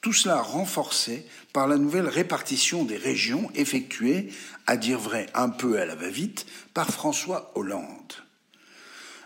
tout 0.00 0.12
cela 0.12 0.42
renforcé 0.42 1.24
par 1.52 1.68
la 1.68 1.78
nouvelle 1.78 2.08
répartition 2.08 2.82
des 2.82 2.96
régions 2.96 3.52
effectuée, 3.54 4.30
à 4.66 4.76
dire 4.76 4.98
vrai 4.98 5.26
un 5.34 5.48
peu 5.48 5.78
à 5.78 5.86
la 5.86 5.94
va-vite, 5.94 6.44
par 6.74 6.90
François 6.90 7.52
Hollande. 7.54 8.12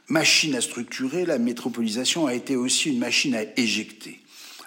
Machine 0.08 0.54
à 0.54 0.60
structurer, 0.60 1.24
la 1.24 1.38
métropolisation 1.38 2.26
a 2.26 2.34
été 2.34 2.56
aussi 2.56 2.90
une 2.90 2.98
machine 2.98 3.34
à 3.34 3.42
éjecter. 3.58 4.20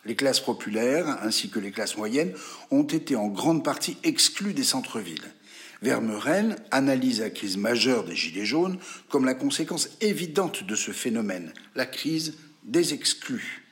Les 0.03 0.15
classes 0.15 0.39
populaires 0.39 1.19
ainsi 1.21 1.51
que 1.51 1.59
les 1.59 1.71
classes 1.71 1.95
moyennes 1.95 2.33
ont 2.71 2.83
été 2.83 3.15
en 3.15 3.27
grande 3.27 3.63
partie 3.63 3.97
exclues 4.03 4.55
des 4.55 4.63
centres-villes. 4.63 5.31
Vermeuren 5.81 6.57
analyse 6.71 7.21
la 7.21 7.29
crise 7.29 7.57
majeure 7.57 8.03
des 8.03 8.15
Gilets 8.15 8.45
jaunes 8.45 8.77
comme 9.09 9.25
la 9.25 9.33
conséquence 9.33 9.89
évidente 10.01 10.63
de 10.63 10.75
ce 10.75 10.91
phénomène, 10.91 11.53
la 11.75 11.85
crise 11.85 12.35
des 12.63 12.93
exclus. 12.93 13.63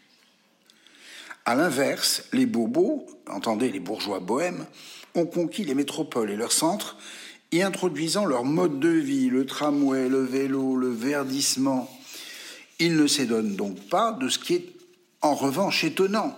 À 1.46 1.56
l'inverse, 1.56 2.24
les 2.34 2.46
bobos, 2.46 3.06
entendez 3.28 3.72
les 3.72 3.80
bourgeois 3.80 4.20
bohèmes, 4.20 4.65
ont 5.15 5.26
conquis 5.26 5.63
les 5.63 5.76
métropoles 5.76 6.32
et 6.32 6.36
leurs 6.36 6.52
centres, 6.52 6.98
y 7.52 7.62
introduisant 7.62 8.26
leur 8.26 8.43
mode 8.43 8.80
de 8.80 8.89
vie, 8.89 9.30
le 9.30 9.46
tramway, 9.46 10.10
le 10.10 10.24
vélo, 10.24 10.76
le 10.76 10.89
verdissement. 10.89 11.89
Ils 12.80 12.96
ne 12.96 13.08
s'édonnent 13.08 13.56
donc 13.56 13.80
pas 13.89 14.12
de 14.12 14.30
ce 14.30 14.39
qui 14.39 14.56
est 14.56 14.74
en 15.22 15.36
revanche 15.36 15.84
étonnant, 15.84 16.38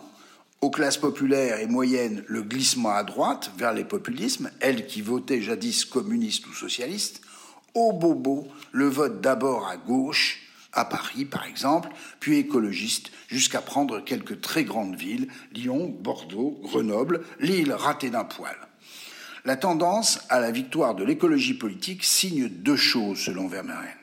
aux 0.61 0.69
classes 0.69 0.97
populaires 0.97 1.59
et 1.59 1.67
moyennes 1.67 2.23
le 2.27 2.41
glissement 2.41 2.91
à 2.91 3.03
droite 3.03 3.51
vers 3.57 3.73
les 3.73 3.85
populismes, 3.85 4.51
elles 4.59 4.87
qui 4.87 5.01
votaient 5.01 5.41
jadis 5.41 5.85
communistes 5.85 6.47
ou 6.47 6.53
socialistes, 6.53 7.21
aux 7.73 7.93
bobos 7.93 8.47
le 8.71 8.87
vote 8.87 9.21
d'abord 9.21 9.67
à 9.67 9.77
gauche, 9.77 10.41
à 10.73 10.85
Paris 10.85 11.25
par 11.25 11.45
exemple, 11.45 11.89
puis 12.19 12.37
écologiste, 12.37 13.11
jusqu'à 13.27 13.61
prendre 13.61 14.03
quelques 14.03 14.41
très 14.41 14.63
grandes 14.63 14.95
villes, 14.95 15.29
Lyon, 15.53 15.95
Bordeaux, 15.99 16.59
Grenoble, 16.63 17.23
l'île 17.39 17.73
ratée 17.73 18.09
d'un 18.09 18.25
poil. 18.25 18.55
La 19.45 19.55
tendance 19.55 20.19
à 20.29 20.39
la 20.39 20.51
victoire 20.51 20.95
de 20.95 21.05
l'écologie 21.05 21.53
politique 21.53 22.03
signe 22.03 22.49
deux 22.49 22.75
choses 22.75 23.19
selon 23.19 23.47
Vermeeren. 23.47 23.95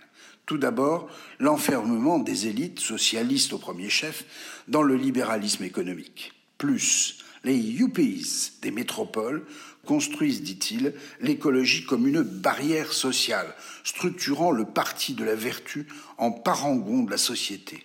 Tout 0.46 0.58
d'abord, 0.58 1.08
l'enfermement 1.38 2.18
des 2.18 2.46
élites, 2.46 2.80
socialistes 2.80 3.52
au 3.52 3.58
premier 3.58 3.90
chef, 3.90 4.24
dans 4.68 4.82
le 4.82 4.96
libéralisme 4.96 5.64
économique. 5.64 6.35
Plus, 6.66 7.18
les 7.44 7.54
yuppies 7.56 8.50
des 8.60 8.72
métropoles 8.72 9.46
construisent, 9.84 10.42
dit-il, 10.42 10.94
l'écologie 11.20 11.84
comme 11.84 12.08
une 12.08 12.22
barrière 12.22 12.92
sociale, 12.92 13.54
structurant 13.84 14.50
le 14.50 14.64
parti 14.64 15.14
de 15.14 15.22
la 15.22 15.36
vertu 15.36 15.86
en 16.18 16.32
parangon 16.32 17.04
de 17.04 17.10
la 17.12 17.18
société. 17.18 17.84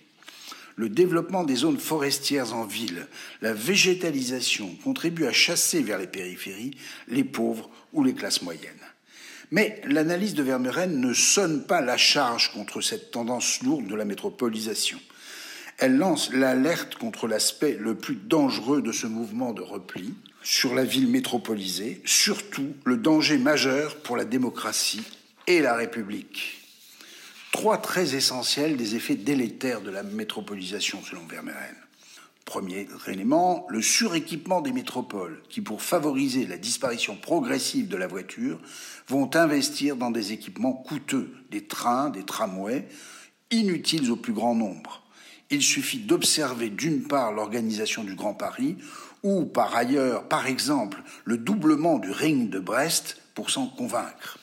le 0.74 0.88
développement 0.88 1.44
des 1.44 1.54
zones 1.54 1.78
forestières 1.78 2.56
en 2.56 2.64
ville, 2.64 3.06
la 3.40 3.52
végétalisation 3.54 4.74
contribuent 4.82 5.28
à 5.28 5.32
chasser 5.32 5.80
vers 5.80 5.98
les 5.98 6.08
périphéries 6.08 6.76
les 7.06 7.22
pauvres 7.22 7.70
ou 7.92 8.02
les 8.02 8.14
classes 8.14 8.42
moyennes. 8.42 8.72
Mais 9.52 9.80
l'analyse 9.84 10.34
de 10.34 10.42
Vermeuren 10.42 11.00
ne 11.00 11.12
sonne 11.12 11.66
pas 11.66 11.82
la 11.82 11.98
charge 11.98 12.52
contre 12.52 12.80
cette 12.80 13.12
tendance 13.12 13.62
lourde 13.62 13.86
de 13.86 13.94
la 13.94 14.04
métropolisation. 14.04 14.98
Elle 15.82 15.96
lance 15.96 16.32
l'alerte 16.32 16.94
contre 16.94 17.26
l'aspect 17.26 17.76
le 17.76 17.96
plus 17.96 18.14
dangereux 18.14 18.82
de 18.82 18.92
ce 18.92 19.08
mouvement 19.08 19.52
de 19.52 19.62
repli 19.62 20.14
sur 20.40 20.76
la 20.76 20.84
ville 20.84 21.08
métropolisée, 21.08 22.00
surtout 22.04 22.76
le 22.84 22.96
danger 22.96 23.36
majeur 23.36 23.96
pour 23.96 24.16
la 24.16 24.24
démocratie 24.24 25.02
et 25.48 25.60
la 25.60 25.74
République. 25.74 26.62
Trois 27.50 27.78
traits 27.78 28.12
essentiels 28.12 28.76
des 28.76 28.94
effets 28.94 29.16
délétères 29.16 29.80
de 29.80 29.90
la 29.90 30.04
métropolisation 30.04 31.02
selon 31.02 31.26
Vermeeren. 31.26 31.74
Premier 32.44 32.86
élément, 33.08 33.66
le 33.68 33.82
suréquipement 33.82 34.60
des 34.60 34.70
métropoles, 34.70 35.42
qui, 35.48 35.62
pour 35.62 35.82
favoriser 35.82 36.46
la 36.46 36.58
disparition 36.58 37.16
progressive 37.16 37.88
de 37.88 37.96
la 37.96 38.06
voiture, 38.06 38.60
vont 39.08 39.34
investir 39.34 39.96
dans 39.96 40.12
des 40.12 40.30
équipements 40.30 40.74
coûteux, 40.74 41.34
des 41.50 41.64
trains, 41.64 42.10
des 42.10 42.22
tramways, 42.22 42.86
inutiles 43.50 44.12
au 44.12 44.16
plus 44.16 44.32
grand 44.32 44.54
nombre. 44.54 45.01
Il 45.52 45.62
suffit 45.62 45.98
d'observer 45.98 46.70
d'une 46.70 47.02
part 47.02 47.30
l'organisation 47.30 48.04
du 48.04 48.14
Grand 48.14 48.32
Paris, 48.32 48.78
ou 49.22 49.44
par 49.44 49.76
ailleurs, 49.76 50.26
par 50.26 50.46
exemple, 50.46 51.02
le 51.26 51.36
doublement 51.36 51.98
du 51.98 52.10
ring 52.10 52.48
de 52.48 52.58
Brest 52.58 53.18
pour 53.34 53.50
s'en 53.50 53.66
convaincre. 53.66 54.38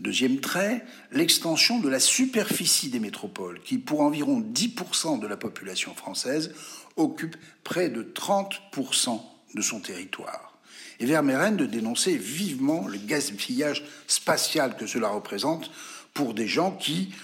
Deuxième 0.00 0.40
trait, 0.40 0.84
l'extension 1.12 1.78
de 1.78 1.88
la 1.88 2.00
superficie 2.00 2.88
des 2.88 2.98
métropoles, 2.98 3.60
qui 3.60 3.78
pour 3.78 4.00
environ 4.00 4.40
10% 4.40 5.20
de 5.20 5.26
la 5.28 5.36
population 5.36 5.94
française 5.94 6.52
occupe 6.96 7.36
près 7.62 7.88
de 7.88 8.02
30% 8.02 9.20
de 9.54 9.62
son 9.62 9.78
territoire. 9.78 10.58
Et 10.98 11.06
Vermeeren 11.06 11.56
de 11.56 11.66
dénoncer 11.66 12.16
vivement 12.16 12.88
le 12.88 12.98
gaspillage 12.98 13.84
spatial 14.08 14.76
que 14.76 14.88
cela 14.88 15.10
représente 15.10 15.70
pour 16.12 16.34
des 16.34 16.48
gens 16.48 16.72
qui 16.72 17.14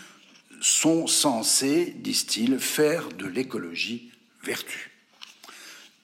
sont 0.61 1.07
censés, 1.07 1.94
disent-ils, 1.99 2.59
faire 2.59 3.09
de 3.09 3.27
l'écologie 3.27 4.11
vertu. 4.44 4.90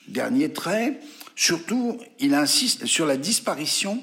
Dernier 0.08 0.52
trait, 0.52 1.00
surtout, 1.34 1.98
il 2.18 2.34
insiste 2.34 2.86
sur 2.86 3.06
la 3.06 3.16
disparition 3.16 4.02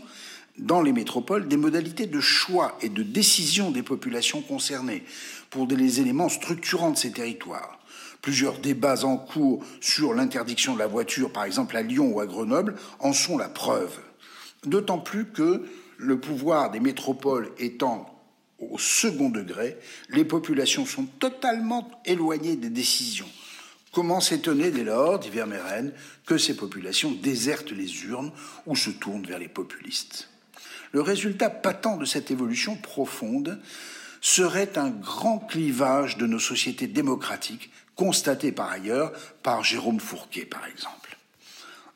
dans 0.57 0.81
les 0.81 0.93
métropoles 0.93 1.47
des 1.47 1.57
modalités 1.57 2.05
de 2.05 2.19
choix 2.19 2.77
et 2.81 2.89
de 2.89 3.03
décision 3.03 3.71
des 3.71 3.81
populations 3.81 4.41
concernées 4.41 5.03
pour 5.49 5.65
des 5.65 5.99
éléments 5.99 6.29
structurants 6.29 6.91
de 6.91 6.97
ces 6.97 7.11
territoires. 7.11 7.79
Plusieurs 8.21 8.59
débats 8.59 9.03
en 9.03 9.17
cours 9.17 9.65
sur 9.81 10.13
l'interdiction 10.13 10.75
de 10.75 10.79
la 10.79 10.87
voiture, 10.87 11.31
par 11.33 11.43
exemple 11.43 11.75
à 11.75 11.81
Lyon 11.81 12.11
ou 12.13 12.19
à 12.19 12.25
Grenoble, 12.25 12.75
en 12.99 13.13
sont 13.13 13.37
la 13.37 13.49
preuve. 13.49 13.99
D'autant 14.65 14.99
plus 14.99 15.25
que 15.25 15.65
le 15.97 16.19
pouvoir 16.19 16.71
des 16.71 16.79
métropoles 16.79 17.51
étant 17.57 18.12
au 18.71 18.77
second 18.77 19.29
degré, 19.29 19.77
les 20.09 20.25
populations 20.25 20.85
sont 20.85 21.05
totalement 21.05 21.89
éloignées 22.05 22.55
des 22.55 22.69
décisions. 22.69 23.29
Comment 23.91 24.21
s'étonner 24.21 24.71
dès 24.71 24.83
lors, 24.83 25.19
dit 25.19 25.29
Vermeeren, 25.29 25.93
que 26.25 26.37
ces 26.37 26.55
populations 26.55 27.11
désertent 27.11 27.71
les 27.71 28.05
urnes 28.05 28.31
ou 28.65 28.75
se 28.75 28.89
tournent 28.89 29.25
vers 29.25 29.39
les 29.39 29.47
populistes? 29.47 30.29
Le 30.91 31.01
résultat 31.01 31.49
patent 31.49 31.99
de 31.99 32.05
cette 32.05 32.31
évolution 32.31 32.75
profonde 32.75 33.59
serait 34.21 34.77
un 34.77 34.89
grand 34.89 35.39
clivage 35.39 36.17
de 36.17 36.25
nos 36.25 36.39
sociétés 36.39 36.87
démocratiques 36.87 37.69
constaté 37.95 38.51
par 38.51 38.71
ailleurs 38.71 39.11
par 39.43 39.63
Jérôme 39.63 39.99
Fourquet, 39.99 40.45
par 40.45 40.65
exemple. 40.65 41.17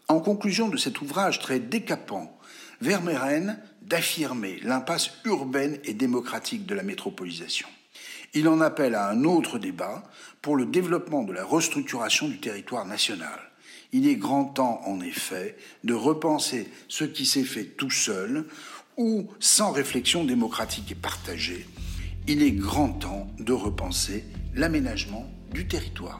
En 0.08 0.20
conclusion 0.20 0.70
de 0.70 0.78
cet 0.78 1.02
ouvrage 1.02 1.40
très 1.40 1.60
décapant, 1.60 2.38
Vermeeren 2.80 3.60
d'affirmer 3.88 4.60
l'impasse 4.64 5.12
urbaine 5.26 5.80
et 5.86 5.94
démocratique 5.94 6.66
de 6.66 6.76
la 6.76 6.84
métropolisation. 6.84 7.68
Il 8.34 8.48
en 8.50 8.60
appelle 8.60 8.96
à 8.96 9.10
un 9.10 9.24
autre 9.24 9.58
débat 9.58 10.04
pour 10.42 10.56
le 10.56 10.66
développement 10.66 11.24
de 11.24 11.34
la 11.34 11.46
restructuration 11.46 12.28
du 12.28 12.40
territoire 12.40 12.86
national. 12.86 13.40
Il 13.94 14.08
est 14.08 14.16
grand 14.16 14.46
temps, 14.46 14.82
en 14.86 15.00
effet, 15.00 15.58
de 15.86 15.94
repenser 15.94 16.70
ce 16.90 17.06
qui 17.06 17.26
s'est 17.26 17.46
fait 17.46 17.64
tout 17.64 17.90
seul 17.90 18.46
ou 18.98 19.30
sans 19.40 19.72
réflexion 19.72 20.26
démocratique 20.26 20.92
et 20.92 20.96
partagée. 20.96 21.66
Il 22.28 22.44
est 22.44 22.52
grand 22.52 22.90
temps 22.90 23.28
de 23.40 23.54
repenser 23.54 24.26
l'aménagement 24.54 25.26
du 25.54 25.68
territoire. 25.68 26.20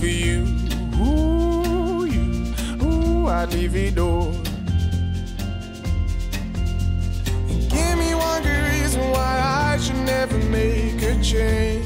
For 0.00 0.06
you, 0.06 0.46
ooh, 0.96 2.06
you, 2.06 2.54
ooh, 2.82 3.28
I'd 3.28 3.52
leave 3.52 3.76
it 3.76 3.98
all. 3.98 4.32
Give 7.68 7.98
me 7.98 8.14
one 8.14 8.42
good 8.42 8.64
reason 8.72 9.02
why 9.10 9.40
I 9.72 9.76
should 9.76 10.02
never 10.06 10.38
make 10.38 11.02
a 11.02 11.22
change. 11.22 11.84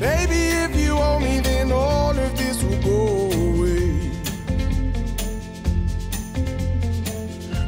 Baby, 0.00 0.42
if 0.64 0.74
you 0.74 0.96
owe 0.96 1.20
me, 1.20 1.40
then 1.40 1.72
all 1.72 2.18
of 2.18 2.38
this 2.38 2.62
will 2.62 2.82
go 2.82 3.30
away. 3.32 4.10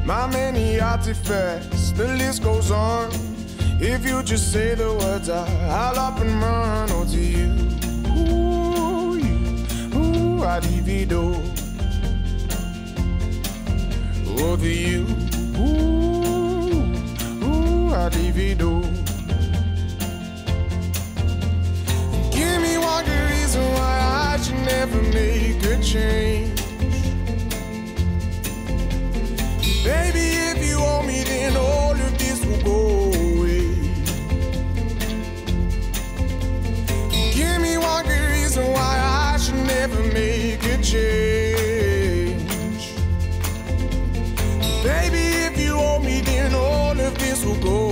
My 0.06 0.26
many 0.28 0.80
artifacts, 0.80 1.92
the 1.92 2.08
list 2.16 2.42
goes 2.42 2.70
on. 2.70 3.21
If 3.84 4.06
you 4.06 4.22
just 4.22 4.52
say 4.52 4.76
the 4.76 4.94
words, 4.94 5.28
I, 5.28 5.44
I'll 5.66 5.98
up 5.98 6.20
and 6.20 6.40
run. 6.40 6.88
Oh, 6.92 7.04
to 7.04 7.18
you, 7.18 7.50
ooh, 8.16 9.16
you, 9.16 9.36
ooh, 9.98 10.44
I'd 10.44 10.62
divido. 10.62 11.34
Oh, 14.38 14.56
to 14.56 14.68
you, 14.68 15.04
ooh, 15.58 16.94
ooh, 17.44 17.92
I'd 17.92 18.12
divido. 18.12 18.82
Give 22.30 22.62
me 22.62 22.78
one 22.78 23.04
good 23.04 23.30
reason 23.32 23.64
why 23.74 23.98
I 24.30 24.40
should 24.40 24.64
never 24.64 25.02
make 25.02 25.60
a 25.64 25.82
change. 25.82 26.62
Baby, 29.82 30.26
if 30.50 30.64
you 30.68 30.76
owe 30.78 31.02
me, 31.02 31.24
then 31.24 31.56
all 31.56 31.90
of 31.90 32.16
this 32.16 32.46
will 32.46 32.62
go 32.62 32.91
reason 38.54 38.70
why 38.74 39.32
I 39.32 39.38
should 39.38 39.54
never 39.66 40.02
make 40.12 40.62
a 40.64 40.76
change. 40.82 41.54
Baby, 44.82 45.24
if 45.46 45.58
you 45.58 45.72
owe 45.78 46.00
me, 46.00 46.20
then 46.20 46.54
all 46.54 47.00
of 47.00 47.18
this 47.18 47.46
will 47.46 47.60
go 47.62 47.91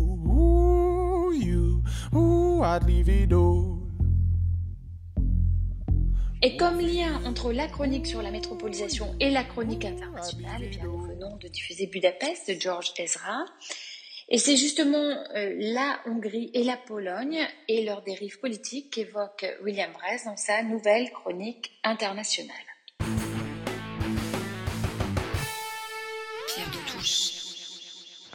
I'd 2.13 2.83
leave 2.85 3.09
it 3.09 3.33
all. 3.33 3.79
Et 6.43 6.57
comme 6.57 6.79
lien 6.79 7.21
entre 7.25 7.53
la 7.53 7.67
chronique 7.67 8.07
sur 8.07 8.21
la 8.21 8.31
métropolisation 8.31 9.15
et 9.19 9.29
la 9.29 9.43
chronique 9.43 9.85
internationale, 9.85 10.61
eh 10.63 10.67
bien, 10.67 10.85
nous 10.85 11.01
venons 11.01 11.37
de 11.37 11.47
diffuser 11.47 11.85
Budapest 11.85 12.49
de 12.49 12.59
George 12.59 12.93
Ezra. 12.97 13.45
Et 14.27 14.37
c'est 14.37 14.57
justement 14.57 14.97
euh, 15.35 15.53
la 15.59 15.99
Hongrie 16.07 16.49
et 16.53 16.63
la 16.63 16.77
Pologne 16.77 17.39
et 17.67 17.85
leurs 17.85 18.01
dérives 18.01 18.39
politiques 18.39 18.91
qu'évoque 18.91 19.45
William 19.63 19.91
Bress 19.91 20.25
dans 20.25 20.37
sa 20.37 20.63
nouvelle 20.63 21.11
chronique 21.11 21.79
internationale. 21.83 22.55
Pierre 26.47 26.71
de 26.71 26.91
Touche. 26.91 27.33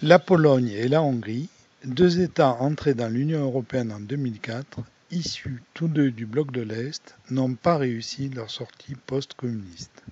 La 0.02 0.18
Pologne 0.18 0.68
et 0.68 0.88
la 0.88 1.02
Hongrie, 1.02 1.48
deux 1.86 2.20
États 2.20 2.54
entrés 2.54 2.94
dans 2.94 3.08
l'Union 3.08 3.44
européenne 3.44 3.92
en 3.92 4.00
2004, 4.00 4.80
issus 5.12 5.62
tous 5.72 5.86
deux 5.86 6.10
du 6.10 6.26
bloc 6.26 6.50
de 6.50 6.60
l'Est, 6.60 7.14
n'ont 7.30 7.54
pas 7.54 7.76
réussi 7.76 8.28
leur 8.28 8.50
sortie 8.50 8.96
post-communiste. 8.96 10.02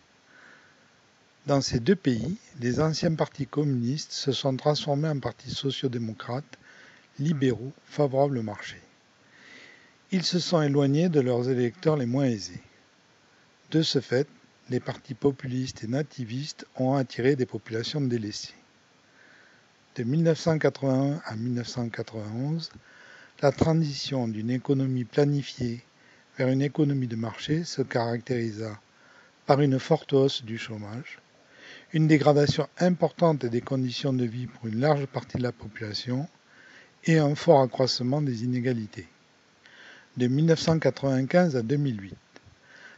Dans 1.47 1.61
ces 1.61 1.81
deux 1.81 1.97
pays, 1.97 2.37
les 2.61 2.79
anciens 2.79 3.17
partis 3.17 3.49
communistes 3.49 4.13
se 4.13 4.31
sont 4.31 4.57
transformés 4.57 5.09
en 5.09 5.19
partis 5.19 5.51
sociaux-démocrates, 5.51 6.59
libéraux, 7.19 7.73
favorables 7.87 8.39
au 8.39 8.43
marché. 8.43 8.81
Ils 10.13 10.23
se 10.23 10.39
sont 10.39 10.63
éloignés 10.63 11.09
de 11.09 11.19
leurs 11.19 11.51
électeurs 11.51 11.97
les 11.97 12.07
moins 12.07 12.27
aisés. 12.27 12.63
De 13.73 13.83
ce 13.83 14.01
fait, 14.01 14.29
les 14.71 14.79
partis 14.79 15.15
populistes 15.15 15.83
et 15.83 15.89
nativistes 15.89 16.67
ont 16.77 16.95
attiré 16.95 17.35
des 17.35 17.47
populations 17.47 18.01
délaissées. 18.01 18.55
De 19.97 20.03
1981 20.03 21.21
à 21.25 21.37
1991, 21.37 22.73
la 23.43 23.53
transition 23.53 24.27
d'une 24.27 24.51
économie 24.51 25.05
planifiée 25.05 25.85
vers 26.37 26.49
une 26.49 26.63
économie 26.63 27.07
de 27.07 27.15
marché 27.15 27.63
se 27.63 27.81
caractérisa 27.81 28.81
par 29.47 29.61
une 29.61 29.79
forte 29.79 30.13
hausse 30.13 30.43
du 30.43 30.59
chômage, 30.59 31.21
une 31.93 32.09
dégradation 32.09 32.67
importante 32.79 33.47
des 33.47 33.61
conditions 33.61 34.13
de 34.13 34.25
vie 34.25 34.49
pour 34.49 34.67
une 34.67 34.81
large 34.81 35.07
partie 35.07 35.39
de 35.39 35.45
la 35.45 35.53
population 35.53 36.27
et 37.05 37.19
un 37.19 37.37
fort 37.37 37.63
accroissement 37.63 38.21
des 38.21 38.43
inégalités. 38.43 39.07
De 40.17 40.27
1995 40.27 41.55
à 41.55 41.63
2008, 41.63 42.17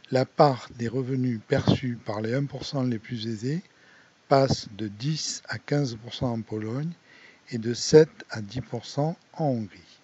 la 0.09 0.25
part 0.25 0.67
des 0.75 0.87
revenus 0.87 1.41
perçus 1.47 1.99
par 2.03 2.21
les 2.21 2.33
1% 2.33 2.89
les 2.89 2.97
plus 2.97 3.27
aisés 3.27 3.61
passe 4.27 4.67
de 4.77 4.87
10 4.87 5.43
à 5.47 5.57
15% 5.57 6.25
en 6.25 6.41
Pologne 6.41 6.91
et 7.49 7.57
de 7.57 7.73
7 7.73 8.09
à 8.29 8.41
10% 8.41 8.99
en 8.99 9.15
Hongrie. 9.39 9.99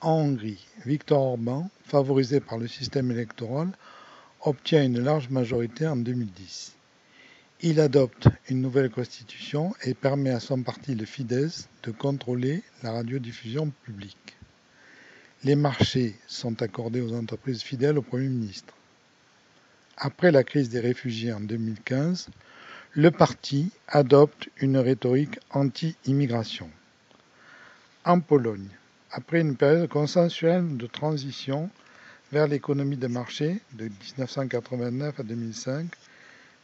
En 0.00 0.12
Hongrie, 0.12 0.66
Viktor 0.86 1.20
Orban, 1.20 1.70
favorisé 1.84 2.40
par 2.40 2.58
le 2.58 2.68
système 2.68 3.10
électoral, 3.10 3.68
obtient 4.42 4.84
une 4.84 5.00
large 5.00 5.28
majorité 5.28 5.86
en 5.86 5.96
2010. 5.96 6.74
Il 7.60 7.80
adopte 7.80 8.28
une 8.48 8.62
nouvelle 8.62 8.90
constitution 8.90 9.74
et 9.82 9.94
permet 9.94 10.30
à 10.30 10.38
son 10.38 10.62
parti, 10.62 10.94
le 10.94 11.04
Fidesz, 11.04 11.68
de 11.82 11.90
contrôler 11.90 12.62
la 12.84 12.92
radiodiffusion 12.92 13.72
publique. 13.82 14.36
Les 15.42 15.56
marchés 15.56 16.16
sont 16.28 16.62
accordés 16.62 17.00
aux 17.00 17.14
entreprises 17.14 17.62
fidèles 17.62 17.98
au 17.98 18.02
Premier 18.02 18.28
ministre. 18.28 18.74
Après 19.96 20.30
la 20.30 20.44
crise 20.44 20.68
des 20.68 20.78
réfugiés 20.78 21.32
en 21.32 21.40
2015, 21.40 22.28
le 22.94 23.10
parti 23.10 23.70
adopte 23.86 24.48
une 24.56 24.78
rhétorique 24.78 25.38
anti-immigration. 25.50 26.70
En 28.04 28.20
Pologne, 28.20 28.68
après 29.10 29.40
une 29.40 29.56
période 29.56 29.90
consensuelle 29.90 30.76
de 30.78 30.86
transition 30.86 31.68
vers 32.32 32.48
l'économie 32.48 32.96
de 32.96 33.06
marché 33.06 33.60
de 33.74 33.84
1989 33.84 35.20
à 35.20 35.22
2005, 35.22 35.86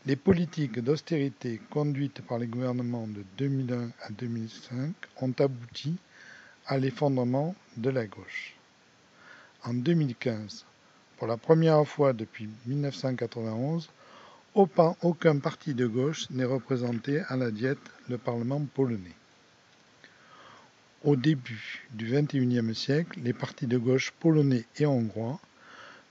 les 0.06 0.16
politiques 0.16 0.78
d'austérité 0.78 1.60
conduites 1.70 2.22
par 2.22 2.38
les 2.38 2.46
gouvernements 2.46 3.06
de 3.06 3.22
2001 3.36 3.90
à 4.02 4.10
2005 4.10 4.94
ont 5.20 5.34
abouti 5.38 5.96
à 6.66 6.78
l'effondrement 6.78 7.54
de 7.76 7.90
la 7.90 8.06
gauche. 8.06 8.54
En 9.62 9.74
2015, 9.74 10.64
pour 11.18 11.26
la 11.26 11.36
première 11.36 11.86
fois 11.86 12.14
depuis 12.14 12.48
1991, 12.66 13.90
aucun 14.54 15.38
parti 15.38 15.74
de 15.74 15.86
gauche 15.86 16.30
n'est 16.30 16.44
représenté 16.44 17.20
à 17.28 17.36
la 17.36 17.50
diète 17.50 17.90
le 18.08 18.18
Parlement 18.18 18.64
polonais. 18.74 19.16
Au 21.02 21.16
début 21.16 21.82
du 21.92 22.06
XXIe 22.06 22.74
siècle, 22.74 23.20
les 23.22 23.32
partis 23.32 23.66
de 23.66 23.76
gauche 23.76 24.12
polonais 24.20 24.64
et 24.78 24.86
hongrois 24.86 25.40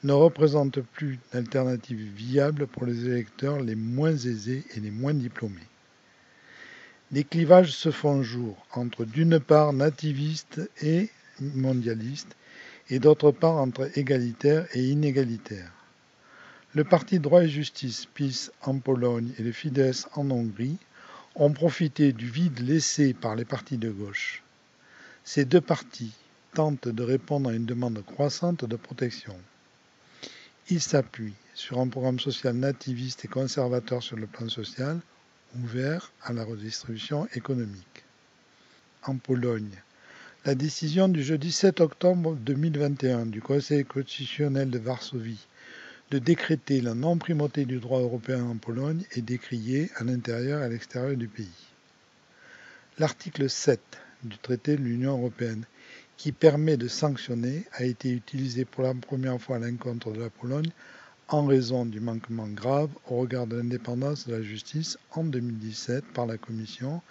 ne 0.04 0.12
représente 0.12 0.82
plus 0.82 1.20
d'alternative 1.32 2.02
viable 2.16 2.68
pour 2.68 2.86
les 2.86 3.06
électeurs 3.06 3.62
les 3.62 3.76
moins 3.76 4.12
aisés 4.12 4.64
et 4.76 4.80
les 4.80 4.92
moins 4.92 5.14
diplômés. 5.14 5.70
Des 7.12 7.24
clivages 7.24 7.72
se 7.72 7.92
font 7.92 8.24
jour 8.24 8.58
entre 8.74 9.06
d'une 9.06 9.40
part 9.40 9.72
nativistes 9.72 10.62
et 10.82 11.10
mondialistes 11.40 12.36
et 12.90 13.00
d'autre 13.00 13.32
part 13.32 13.56
entre 13.56 13.90
égalitaires 13.98 14.68
et 14.74 14.84
inégalitaires. 14.84 15.72
Le 16.76 16.84
parti 16.84 17.20
droit 17.20 17.44
et 17.44 17.50
justice 17.50 18.08
PiS 18.16 18.50
en 18.64 18.80
Pologne 18.80 19.32
et 19.38 19.44
le 19.44 19.52
Fidesz 19.52 20.08
en 20.16 20.32
Hongrie 20.32 20.78
ont 21.36 21.54
profité 21.54 22.14
du 22.14 22.28
vide 22.28 22.62
laissé 22.62 23.14
par 23.14 23.36
les 23.36 23.46
partis 23.46 23.78
de 23.78 23.92
gauche. 23.92 24.42
Ces 25.24 25.46
deux 25.46 25.62
partis 25.62 26.14
tentent 26.56 26.88
de 26.88 27.04
répondre 27.04 27.52
à 27.52 27.54
une 27.54 27.68
demande 27.68 28.04
croissante 28.04 28.66
de 28.66 28.76
protection. 28.76 29.36
Il 30.70 30.82
s'appuie 30.82 31.36
sur 31.54 31.80
un 31.80 31.90
programme 31.90 32.20
social 32.20 32.56
nativiste 32.56 33.24
et 33.24 33.28
conservateur 33.28 34.02
sur 34.02 34.18
le 34.18 34.26
plan 34.26 34.50
social, 34.50 35.00
ouvert 35.62 36.12
à 36.24 36.34
la 36.34 36.44
redistribution 36.44 37.28
économique. 37.36 38.04
En 39.04 39.18
Pologne, 39.18 39.78
la 40.44 40.56
décision 40.56 41.08
du 41.08 41.22
jeudi 41.22 41.52
7 41.52 41.82
octobre 41.82 42.36
2021 42.36 43.28
du 43.28 43.44
Conseil 43.44 43.86
constitutionnel 43.86 44.72
de 44.72 44.80
Varsovie 44.80 45.46
de 46.14 46.20
décréter 46.20 46.80
la 46.80 46.94
non-primauté 46.94 47.66
du 47.66 47.80
droit 47.80 48.00
européen 48.00 48.44
en 48.44 48.56
Pologne 48.56 49.02
est 49.14 49.24
décriée 49.24 49.90
à 49.96 50.04
l'intérieur 50.04 50.62
et 50.62 50.66
à 50.66 50.70
l'extérieur 50.70 51.18
du 51.18 51.28
pays. 51.28 51.50
L'article 53.00 53.50
7 53.50 53.82
du 54.24 54.38
traité 54.38 54.78
de 54.78 54.84
l'Union 54.84 55.18
européenne 55.18 55.64
qui 56.16 56.32
permet 56.32 56.78
de 56.78 56.88
sanctionner 56.88 57.64
a 57.72 57.84
été 57.86 58.12
utilisé 58.12 58.64
pour 58.64 58.84
la 58.84 58.94
première 58.94 59.42
fois 59.42 59.56
à 59.56 59.60
l'encontre 59.60 60.12
de 60.12 60.20
la 60.22 60.30
Pologne 60.30 60.70
en 61.30 61.48
raison 61.48 61.84
du 61.84 62.00
manquement 62.00 62.48
grave 62.48 62.92
au 63.10 63.18
regard 63.18 63.48
de 63.48 63.56
l'indépendance 63.56 64.28
de 64.28 64.36
la 64.36 64.44
justice 64.44 65.00
en 65.14 65.24
2017 65.24 66.06
par 66.14 66.28
la 66.28 66.38
Commission, 66.38 67.02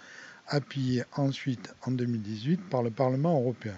appuyée 0.47 1.03
ensuite 1.17 1.75
en 1.81 1.91
2018 1.91 2.69
par 2.69 2.83
le 2.83 2.89
Parlement 2.89 3.37
européen. 3.37 3.75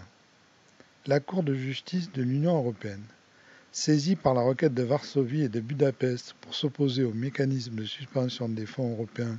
La 1.08 1.20
Cour 1.20 1.42
de 1.42 1.56
justice 1.56 2.12
de 2.12 2.22
l'Union 2.22 2.56
européenne, 2.58 3.02
saisie 3.76 4.16
par 4.16 4.34
la 4.34 4.42
requête 4.42 4.74
de 4.74 4.84
Varsovie 4.84 5.44
et 5.44 5.50
de 5.50 5.60
Budapest 5.60 6.34
pour 6.40 6.56
s'opposer 6.56 7.04
au 7.04 7.12
mécanisme 7.12 7.76
de 7.76 7.84
suspension 7.84 8.48
des 8.48 8.66
fonds 8.66 8.94
européens 8.94 9.38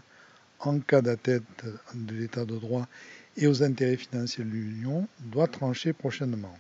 en 0.60 0.78
cas 0.78 1.00
d'atteinte 1.00 1.64
de 1.94 2.14
l'état 2.14 2.44
de 2.44 2.58
droit 2.58 2.86
et 3.38 3.46
aux 3.46 3.62
intérêts 3.62 3.96
financiers 3.96 4.44
de 4.44 4.50
l'Union 4.50 5.08
doit 5.20 5.48
trancher 5.48 5.94
prochainement. 5.94 6.54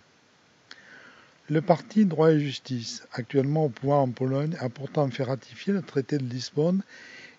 Le 1.50 1.60
parti 1.60 2.06
Droit 2.06 2.32
et 2.32 2.40
Justice, 2.40 3.06
actuellement 3.12 3.66
au 3.66 3.68
pouvoir 3.68 4.00
en 4.00 4.10
Pologne, 4.10 4.56
a 4.58 4.70
pourtant 4.70 5.10
fait 5.10 5.24
ratifier 5.24 5.74
le 5.74 5.82
traité 5.82 6.16
de 6.16 6.24
Lisbonne 6.24 6.82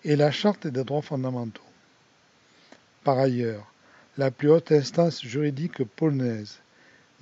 et 0.04 0.14
la 0.14 0.30
Charte 0.30 0.68
des 0.68 0.84
droits 0.84 1.02
fondamentaux. 1.02 1.60
Par 3.02 3.18
ailleurs, 3.18 3.72
la 4.16 4.30
plus 4.30 4.50
haute 4.50 4.70
instance 4.70 5.20
juridique 5.20 5.82
polonaise, 5.82 6.60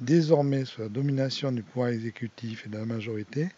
désormais 0.00 0.64
sous 0.64 0.82
la 0.82 0.88
domination 0.88 1.52
du 1.52 1.62
pouvoir 1.62 1.88
exécutif 1.90 2.66
et 2.66 2.68
de 2.68 2.78
la 2.78 2.84
majorité, 2.84 3.48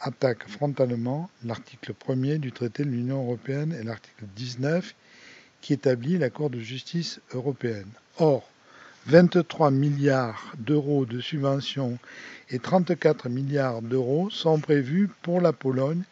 attaque 0.00 0.48
frontalement 0.48 1.30
l'article 1.44 1.94
1er 1.94 2.38
du 2.38 2.52
traité 2.52 2.84
de 2.84 2.90
l'Union 2.90 3.22
européenne 3.22 3.72
et 3.72 3.82
l'article 3.82 4.24
19 4.36 4.94
qui 5.60 5.72
établit 5.72 6.18
la 6.18 6.30
Cour 6.30 6.50
de 6.50 6.58
justice 6.58 7.20
européenne. 7.32 7.88
Or, 8.18 8.48
23 9.06 9.70
milliards 9.70 10.52
d'euros 10.58 11.06
de 11.06 11.20
subventions 11.20 11.98
et 12.50 12.58
34 12.58 13.28
milliards 13.28 13.82
d'euros 13.82 14.30
sont 14.30 14.60
prévus 14.60 15.08
pour 15.22 15.40
la 15.40 15.52
Pologne 15.52 16.02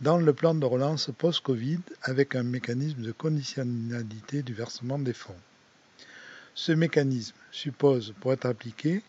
dans 0.00 0.18
le 0.18 0.32
plan 0.32 0.54
de 0.54 0.64
relance 0.64 1.10
post-Covid 1.16 1.80
avec 2.02 2.34
un 2.34 2.42
mécanisme 2.42 3.02
de 3.02 3.12
conditionnalité 3.12 4.42
du 4.42 4.52
versement 4.52 4.98
des 4.98 5.12
fonds. 5.12 5.36
Ce 6.54 6.72
mécanisme 6.72 7.36
suppose, 7.52 8.12
pour 8.20 8.32
être 8.32 8.46
appliqué, 8.46 9.02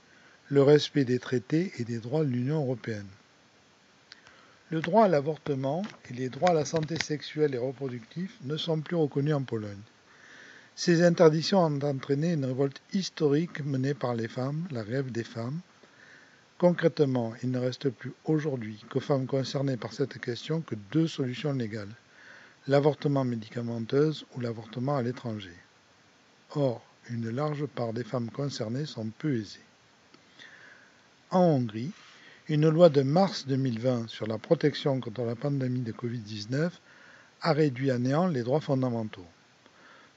le 0.54 0.62
respect 0.62 1.04
des 1.04 1.18
traités 1.18 1.72
et 1.80 1.84
des 1.84 1.98
droits 1.98 2.24
de 2.24 2.30
l'Union 2.30 2.62
européenne. 2.62 3.08
Le 4.70 4.82
droit 4.82 5.06
à 5.06 5.08
l'avortement 5.08 5.82
et 6.08 6.14
les 6.14 6.30
droits 6.30 6.52
à 6.52 6.54
la 6.54 6.64
santé 6.64 6.96
sexuelle 7.00 7.56
et 7.56 7.58
reproductive 7.58 8.32
ne 8.44 8.56
sont 8.56 8.80
plus 8.80 8.96
reconnus 8.96 9.34
en 9.34 9.42
Pologne. 9.42 9.82
Ces 10.76 11.02
interdictions 11.02 11.66
ont 11.66 11.82
entraîné 11.82 12.34
une 12.34 12.46
révolte 12.46 12.84
historique 12.94 13.66
menée 13.66 13.96
par 13.96 14.14
les 14.14 14.28
femmes, 14.28 14.68
la 14.70 14.84
grève 14.84 15.12
des 15.12 15.24
femmes. 15.24 15.60
Concrètement, 16.60 17.34
il 17.42 17.50
ne 17.50 17.58
reste 17.58 17.90
plus 17.90 18.14
aujourd'hui 18.26 18.86
qu'aux 18.92 19.00
femmes 19.00 19.26
concernées 19.26 19.78
par 19.78 19.92
cette 19.92 20.20
question 20.20 20.62
que 20.62 20.76
deux 20.92 21.08
solutions 21.08 21.54
légales 21.54 21.96
l'avortement 22.68 23.26
médicamenteuse 23.26 24.24
ou 24.36 24.40
l'avortement 24.40 24.98
à 24.98 25.02
l'étranger. 25.02 25.58
Or, 26.52 26.86
une 27.10 27.32
large 27.32 27.66
part 27.66 27.92
des 27.92 28.04
femmes 28.04 28.30
concernées 28.30 28.86
sont 28.86 29.10
peu 29.18 29.36
aisées. 29.36 29.60
En 31.34 31.46
Hongrie, 31.46 31.90
une 32.48 32.70
loi 32.70 32.90
de 32.90 33.02
mars 33.02 33.48
2020 33.48 34.08
sur 34.08 34.28
la 34.28 34.38
protection 34.38 35.00
contre 35.00 35.24
la 35.24 35.34
pandémie 35.34 35.82
de 35.82 35.92
Covid-19 35.92 36.70
a 37.42 37.54
réduit 37.54 37.90
à 37.90 37.98
néant 37.98 38.28
les 38.28 38.44
droits 38.44 38.62
fondamentaux. 38.62 39.26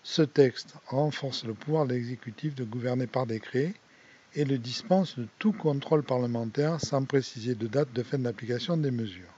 Ce 0.03 0.21
texte 0.21 0.75
renforce 0.89 1.45
le 1.45 1.55
pouvoir 1.55 1.87
de 1.87 1.95
l'exécutif 1.95 2.55
de 2.55 2.65
gouverner 2.65 3.07
par 3.07 3.25
décret 3.25 3.73
et 4.35 4.45
le 4.45 4.59
dispense 4.59 5.19
de 5.19 5.27
tout 5.39 5.55
contrôle 5.55 6.03
parlementaire 6.03 6.83
sans 6.83 7.03
préciser 7.07 7.55
de 7.55 7.67
date 7.67 7.95
de 7.95 8.03
fin 8.03 8.19
d'application 8.19 8.77
des 8.77 8.91
mesures. 8.91 9.33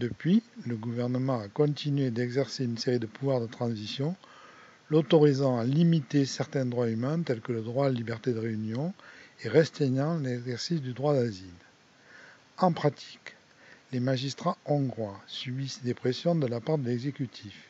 Depuis, 0.00 0.42
le 0.66 0.74
gouvernement 0.74 1.38
a 1.38 1.46
continué 1.46 2.10
d'exercer 2.10 2.64
une 2.64 2.78
série 2.78 2.98
de 2.98 3.06
pouvoirs 3.06 3.42
de 3.42 3.46
transition, 3.46 4.16
l'autorisant 4.90 5.60
à 5.60 5.64
limiter 5.64 6.24
certains 6.24 6.66
droits 6.66 6.88
humains 6.90 7.22
tels 7.22 7.42
que 7.42 7.52
le 7.52 7.62
droit 7.62 7.86
à 7.86 7.90
la 7.90 7.94
liberté 7.94 8.32
de 8.32 8.40
réunion 8.40 8.92
et 9.44 9.48
restreignant 9.48 10.18
l'exercice 10.18 10.80
du 10.80 10.92
droit 10.92 11.14
d'asile. 11.14 11.48
En 12.58 12.72
pratique, 12.72 13.34
les 13.92 14.00
magistrats 14.00 14.56
hongrois 14.64 15.20
subissent 15.26 15.82
des 15.82 15.94
pressions 15.94 16.34
de 16.34 16.46
la 16.46 16.60
part 16.60 16.78
de 16.78 16.86
l'exécutif. 16.86 17.68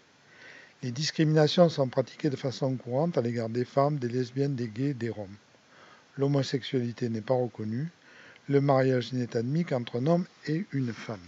Les 0.83 0.91
discriminations 0.91 1.69
sont 1.69 1.89
pratiquées 1.89 2.31
de 2.31 2.37
façon 2.37 2.77
courante 2.77 3.17
à 3.17 3.23
l'égard 3.23 3.49
des 3.49 3.65
femmes, 3.65 3.99
des 3.99 4.09
lesbiennes, 4.09 4.55
des 4.55 4.69
gays, 4.69 4.95
des 4.95 5.11
roms. 5.11 5.37
L'homosexualité 6.19 7.09
n'est 7.09 7.21
pas 7.21 7.35
reconnue, 7.35 7.89
le 8.49 8.61
mariage 8.61 9.13
n'est 9.13 9.37
admis 9.37 9.65
qu'entre 9.65 10.01
un 10.01 10.07
homme 10.07 10.27
et 10.47 10.67
une 10.73 10.93
femme. 10.93 11.19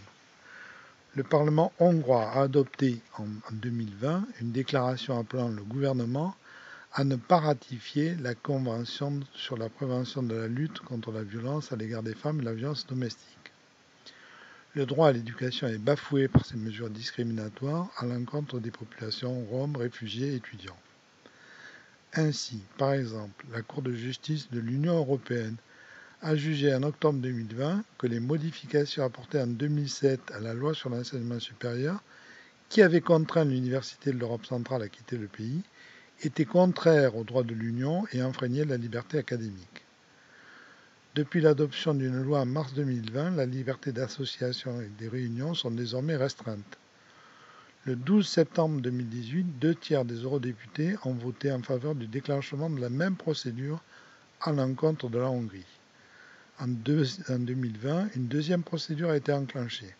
Le 1.15 1.23
Parlement 1.23 1.73
hongrois 1.79 2.29
a 2.29 2.43
adopté 2.43 3.01
en 3.19 3.27
2020 3.53 4.27
une 4.41 4.51
déclaration 4.51 5.19
appelant 5.19 5.49
le 5.49 5.63
gouvernement 5.63 6.35
à 6.97 7.03
ne 7.03 7.17
pas 7.17 7.41
ratifier 7.41 8.15
la 8.15 8.37
Convention 8.37 9.19
sur 9.35 9.57
la 9.57 9.69
prévention 9.69 10.23
de 10.23 10.37
la 10.37 10.47
lutte 10.47 10.79
contre 10.79 11.11
la 11.11 11.25
violence 11.25 11.73
à 11.73 11.77
l'égard 11.77 12.05
des 12.05 12.15
femmes 12.15 12.41
et 12.41 12.45
la 12.45 12.55
violence 12.55 12.87
domestique. 12.87 13.53
Le 14.75 14.87
droit 14.87 15.09
à 15.09 15.13
l'éducation 15.13 15.67
est 15.67 15.79
bafoué 15.79 16.29
par 16.29 16.47
ces 16.47 16.57
mesures 16.57 16.91
discriminatoires 16.91 17.91
à 17.97 18.07
l'encontre 18.07 18.61
des 18.61 18.71
populations 18.71 19.45
roms, 19.47 19.77
réfugiés, 19.77 20.37
étudiants. 20.37 20.79
Ainsi, 22.13 22.63
par 22.79 22.93
exemple, 22.93 23.45
la 23.53 23.63
Cour 23.63 23.83
de 23.83 23.93
justice 23.93 24.49
de 24.53 24.61
l'Union 24.61 24.97
européenne 24.97 25.57
a 26.23 26.37
jugé 26.37 26.73
en 26.73 26.85
octobre 26.85 27.19
2020 27.19 27.83
que 27.99 28.07
les 28.07 28.21
modifications 28.21 29.03
apportées 29.03 29.41
en 29.41 29.49
2007 29.49 30.31
à 30.31 30.39
la 30.39 30.55
loi 30.55 30.75
sur 30.75 30.91
l'enseignement 30.91 31.41
supérieur, 31.41 32.01
qui 32.69 32.83
avait 32.83 33.01
contraint 33.01 33.45
l'Université 33.45 34.13
de 34.13 34.19
l'Europe 34.19 34.47
centrale 34.47 34.83
à 34.83 34.89
quitter 34.89 35.17
le 35.17 35.27
pays, 35.27 35.63
étaient 36.23 36.45
contraires 36.45 37.17
aux 37.17 37.25
droits 37.25 37.43
de 37.43 37.55
l'Union 37.55 38.07
et 38.13 38.23
enfreignaient 38.23 38.65
la 38.65 38.77
liberté 38.77 39.19
académique. 39.19 39.85
Depuis 41.15 41.41
l'adoption 41.41 41.95
d'une 41.95 42.23
loi 42.23 42.41
en 42.41 42.47
mars 42.47 42.75
2020, 42.75 43.37
la 43.37 43.47
liberté 43.47 43.93
d'association 43.93 44.81
et 44.81 44.91
des 44.99 45.09
réunions 45.09 45.55
sont 45.55 45.71
désormais 45.71 46.17
restreintes. 46.17 46.79
Le 47.87 47.97
12 47.97 48.27
septembre 48.27 48.81
2018, 48.81 49.59
deux 49.61 49.75
tiers 49.75 50.05
des 50.05 50.17
eurodéputés 50.17 50.97
ont 51.05 51.13
voté 51.13 51.53
en 51.53 51.63
faveur 51.63 51.95
du 51.95 52.07
déclenchement 52.07 52.71
de 52.71 52.81
la 52.81 52.89
même 52.89 53.15
procédure 53.15 53.81
à 54.41 54.53
l'encontre 54.53 55.09
de 55.09 55.19
la 55.19 55.29
Hongrie. 55.31 55.67
En, 56.59 56.67
deux, 56.67 57.05
en, 57.29 57.39
2020, 57.39 58.17
une 58.17 58.27
deuxième 58.27 58.63
procédure 58.63 59.11
a 59.11 59.17
été 59.17 59.33
enclenchée. 59.33 59.95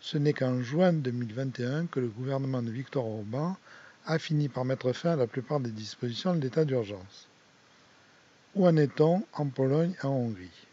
Ce 0.00 0.16
n'est 0.16 0.32
qu'en 0.32 0.62
juin 0.62 0.92
2021 0.92 1.86
que 1.86 2.00
le 2.00 2.08
gouvernement 2.08 2.62
de 2.62 2.70
Viktor 2.70 3.06
Orban 3.06 3.56
a 4.08 4.18
fini 4.18 4.48
par 4.48 4.64
mettre 4.64 4.92
fin 4.94 5.12
à 5.12 5.16
la 5.16 5.26
plupart 5.26 5.60
des 5.60 5.70
dispositions 5.70 6.34
de 6.34 6.40
l'état 6.40 6.64
d'urgence. 6.64 7.28
Où 8.54 8.66
en 8.66 8.76
est-on 8.78 9.22
en 9.34 9.46
Pologne 9.46 9.94
et 10.02 10.06
en 10.06 10.12
Hongrie? 10.12 10.66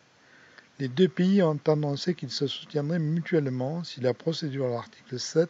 Les 0.80 0.88
deux 0.88 1.10
pays 1.10 1.44
ont 1.44 1.60
annoncé 1.68 2.16
qu'ils 2.16 2.32
se 2.32 2.48
soutiendraient 2.48 2.98
mutuellement 2.98 3.84
si 3.84 4.00
la 4.00 4.14
procédure 4.14 4.68
à 4.68 4.70
l'article 4.70 5.20
7 5.20 5.50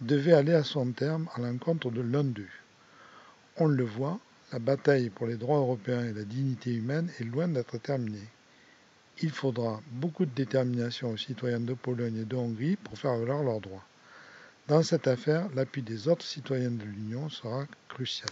devait 0.00 0.32
aller 0.32 0.54
à 0.54 0.64
son 0.64 0.90
terme 0.90 1.28
à 1.34 1.40
l'encontre 1.40 1.92
de 1.92 2.02
l'un 2.02 2.24
d'eux. 2.24 2.50
On 3.58 3.66
le 3.66 3.84
voit, 3.84 4.18
la 4.52 4.58
bataille 4.58 5.08
pour 5.08 5.28
les 5.28 5.36
droits 5.36 5.58
européens 5.58 6.04
et 6.04 6.12
la 6.12 6.24
dignité 6.24 6.74
humaine 6.74 7.10
est 7.20 7.24
loin 7.24 7.46
d'être 7.46 7.78
terminée. 7.78 8.28
Il 9.22 9.30
faudra 9.30 9.80
beaucoup 9.92 10.26
de 10.26 10.34
détermination 10.34 11.10
aux 11.10 11.16
citoyens 11.16 11.60
de 11.60 11.74
Pologne 11.74 12.22
et 12.22 12.24
de 12.24 12.34
Hongrie 12.34 12.74
pour 12.74 12.98
faire 12.98 13.16
valoir 13.16 13.44
leurs 13.44 13.60
droits. 13.60 13.84
Dans 14.66 14.82
cette 14.82 15.06
affaire, 15.08 15.48
l'appui 15.54 15.82
des 15.82 16.08
autres 16.08 16.24
citoyens 16.24 16.70
de 16.70 16.84
l'Union 16.84 17.28
sera 17.28 17.66
crucial. 17.88 18.30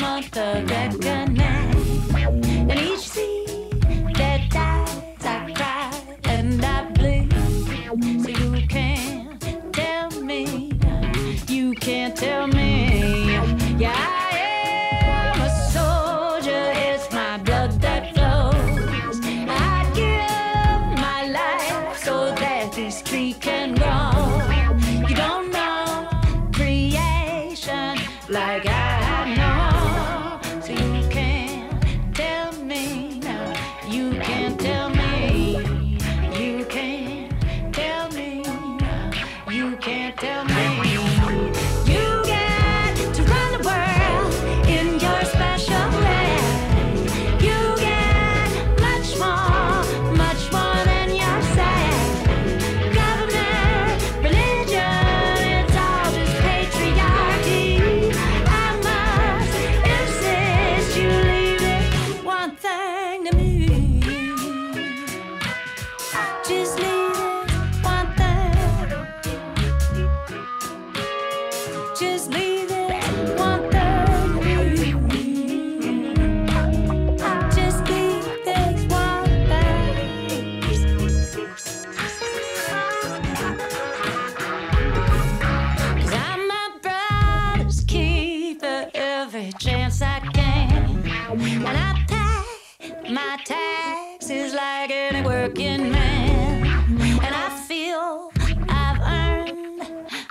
much 0.00 0.34
more 0.34 0.44
the 0.44 0.64
reckoning. 0.66 1.43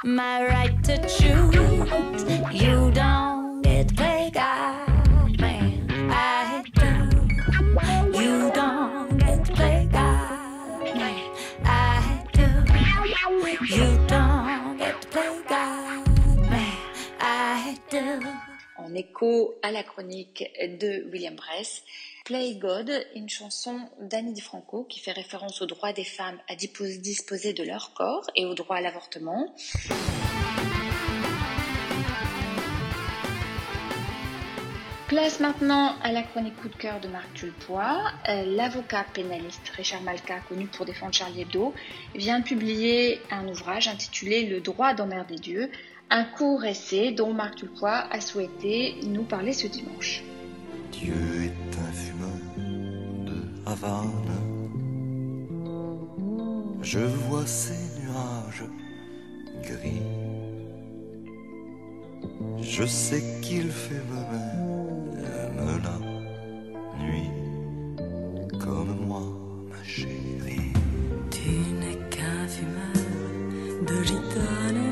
My 0.04 0.46
right 0.46 0.84
to 0.84 0.98
choose. 1.08 1.56
You 2.52 2.92
don't 2.92 3.62
get 3.62 3.88
to 3.88 3.96
play 3.96 4.32
God, 4.34 5.40
man. 5.40 5.88
I 6.12 6.64
do. 6.76 8.20
You 8.20 8.52
don't 8.52 9.18
get 9.18 9.46
to 9.46 9.54
play 9.54 9.88
God, 9.92 10.84
man. 10.96 11.32
I 11.64 12.26
do. 12.34 12.48
You 13.74 13.98
don't 14.08 14.78
get 14.78 15.02
to 15.02 15.08
play 15.08 15.42
God, 15.48 16.08
man. 16.50 16.78
I 17.22 17.78
do. 17.90 18.22
En 18.78 18.94
écho 18.96 19.56
à 19.62 19.72
la 19.72 19.84
chronique 19.84 20.52
de 20.80 21.08
William 21.12 21.36
Bress, 21.36 21.84
Play 22.24 22.56
God, 22.56 22.90
une 23.16 23.28
chanson 23.28 23.82
d'Annie 24.00 24.32
DiFranco 24.34 24.86
qui 24.86 25.00
fait 25.02 25.12
référence 25.12 25.62
au 25.62 25.66
droit 25.66 25.92
des 25.92 26.06
femmes 26.06 26.40
à 26.48 26.56
dispos- 26.56 27.02
disposer 27.02 27.52
de 27.54 27.64
leur 27.64 27.94
corps 27.94 28.28
et 28.36 28.46
au 28.46 28.54
droit 28.54 28.78
à 28.78 28.82
l'avortement. 28.82 29.54
Place 35.08 35.40
maintenant 35.40 35.96
à 36.02 36.12
la 36.12 36.24
chronique 36.24 36.56
coup 36.56 36.70
de 36.70 36.76
cœur 36.76 37.00
de 37.00 37.08
Marc 37.08 37.32
Tulpois. 37.36 38.00
Euh, 38.30 38.46
L'avocat 38.56 39.06
pénaliste 39.14 39.70
Richard 39.76 40.02
Malka, 40.02 40.40
connu 40.50 40.66
pour 40.66 40.86
défendre 40.86 41.14
Charlie 41.14 41.42
Hebdo, 41.42 41.74
vient 42.16 42.40
de 42.40 42.44
publier 42.46 43.20
un 43.30 43.48
ouvrage 43.48 43.88
intitulé 43.88 44.48
Le 44.48 44.60
droit 44.60 44.94
d'emmerder 44.96 45.36
Dieu, 45.36 45.70
un 46.10 46.24
court 46.24 46.66
essai 46.66 47.12
dont 47.12 47.34
Marc 47.34 47.56
Tulpois 47.58 48.08
a 48.12 48.22
souhaité 48.22 48.96
nous 49.04 49.24
parler 49.24 49.54
ce 49.54 49.68
dimanche. 49.68 50.24
Dieu 50.94 51.46
est 51.46 51.78
un 51.80 51.92
fumeur 51.92 52.30
de 53.26 53.38
Havane. 53.66 54.10
Je 56.84 57.00
vois 57.00 57.48
ces 57.48 57.82
nuages 58.00 58.66
gris. 59.64 60.04
Je 62.62 62.86
sais 62.86 63.24
qu'il 63.42 63.72
fait 63.72 64.04
même 64.14 65.82
la 65.84 65.98
nuit, 67.04 67.32
comme 68.60 68.96
moi, 69.08 69.24
ma 69.70 69.84
chérie. 69.84 70.74
Tu 71.32 71.50
n'es 71.80 71.98
qu'un 72.12 72.48
fumeur 72.48 73.02
de 73.88 74.04
gitane. 74.04 74.86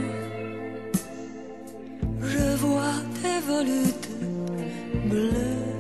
Je 2.21 2.55
vois 2.57 2.99
tes 3.21 3.39
volutes 3.47 4.09
bleues 5.05 5.70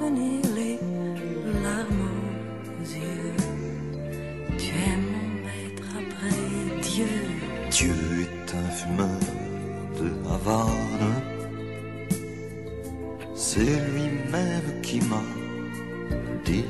venir 0.00 0.40
les 0.54 0.78
larmes 1.62 2.10
aux 2.64 2.84
yeux. 2.84 3.34
Tu 4.56 4.70
es 4.70 4.96
mon 4.96 5.28
maître 5.44 5.88
après 6.02 6.80
Dieu. 6.82 7.06
Dieu 7.70 7.94
est 8.22 8.54
un 8.54 8.70
fumeur 8.70 9.20
de 9.98 10.08
Havane. 10.32 11.22
C'est 13.34 13.60
lui-même 13.90 14.80
qui 14.82 15.00
m'a 15.00 15.22
dit 16.44 16.64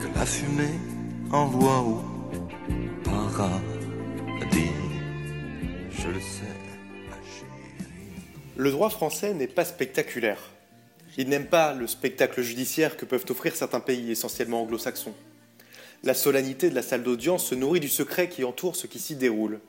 que 0.00 0.18
la 0.18 0.26
fumée 0.26 0.78
envoie 1.32 1.80
au 1.80 2.02
paradis. 3.04 4.72
Je 5.90 6.08
le 6.08 6.20
sais, 6.20 6.56
ma 7.08 7.16
chérie. 7.16 8.22
Le 8.56 8.70
droit 8.70 8.90
français 8.90 9.34
n'est 9.34 9.46
pas 9.46 9.64
spectaculaire. 9.64 10.55
Il 11.18 11.28
n'aime 11.28 11.46
pas 11.46 11.72
le 11.72 11.86
spectacle 11.86 12.42
judiciaire 12.42 12.96
que 12.96 13.06
peuvent 13.06 13.24
offrir 13.30 13.56
certains 13.56 13.80
pays 13.80 14.10
essentiellement 14.10 14.62
anglo-saxons. 14.62 15.14
La 16.02 16.12
solennité 16.12 16.68
de 16.68 16.74
la 16.74 16.82
salle 16.82 17.02
d'audience 17.02 17.46
se 17.46 17.54
nourrit 17.54 17.80
du 17.80 17.88
secret 17.88 18.28
qui 18.28 18.44
entoure 18.44 18.76
ce 18.76 18.86
qui 18.86 18.98
s'y 18.98 19.16
déroule. 19.16 19.60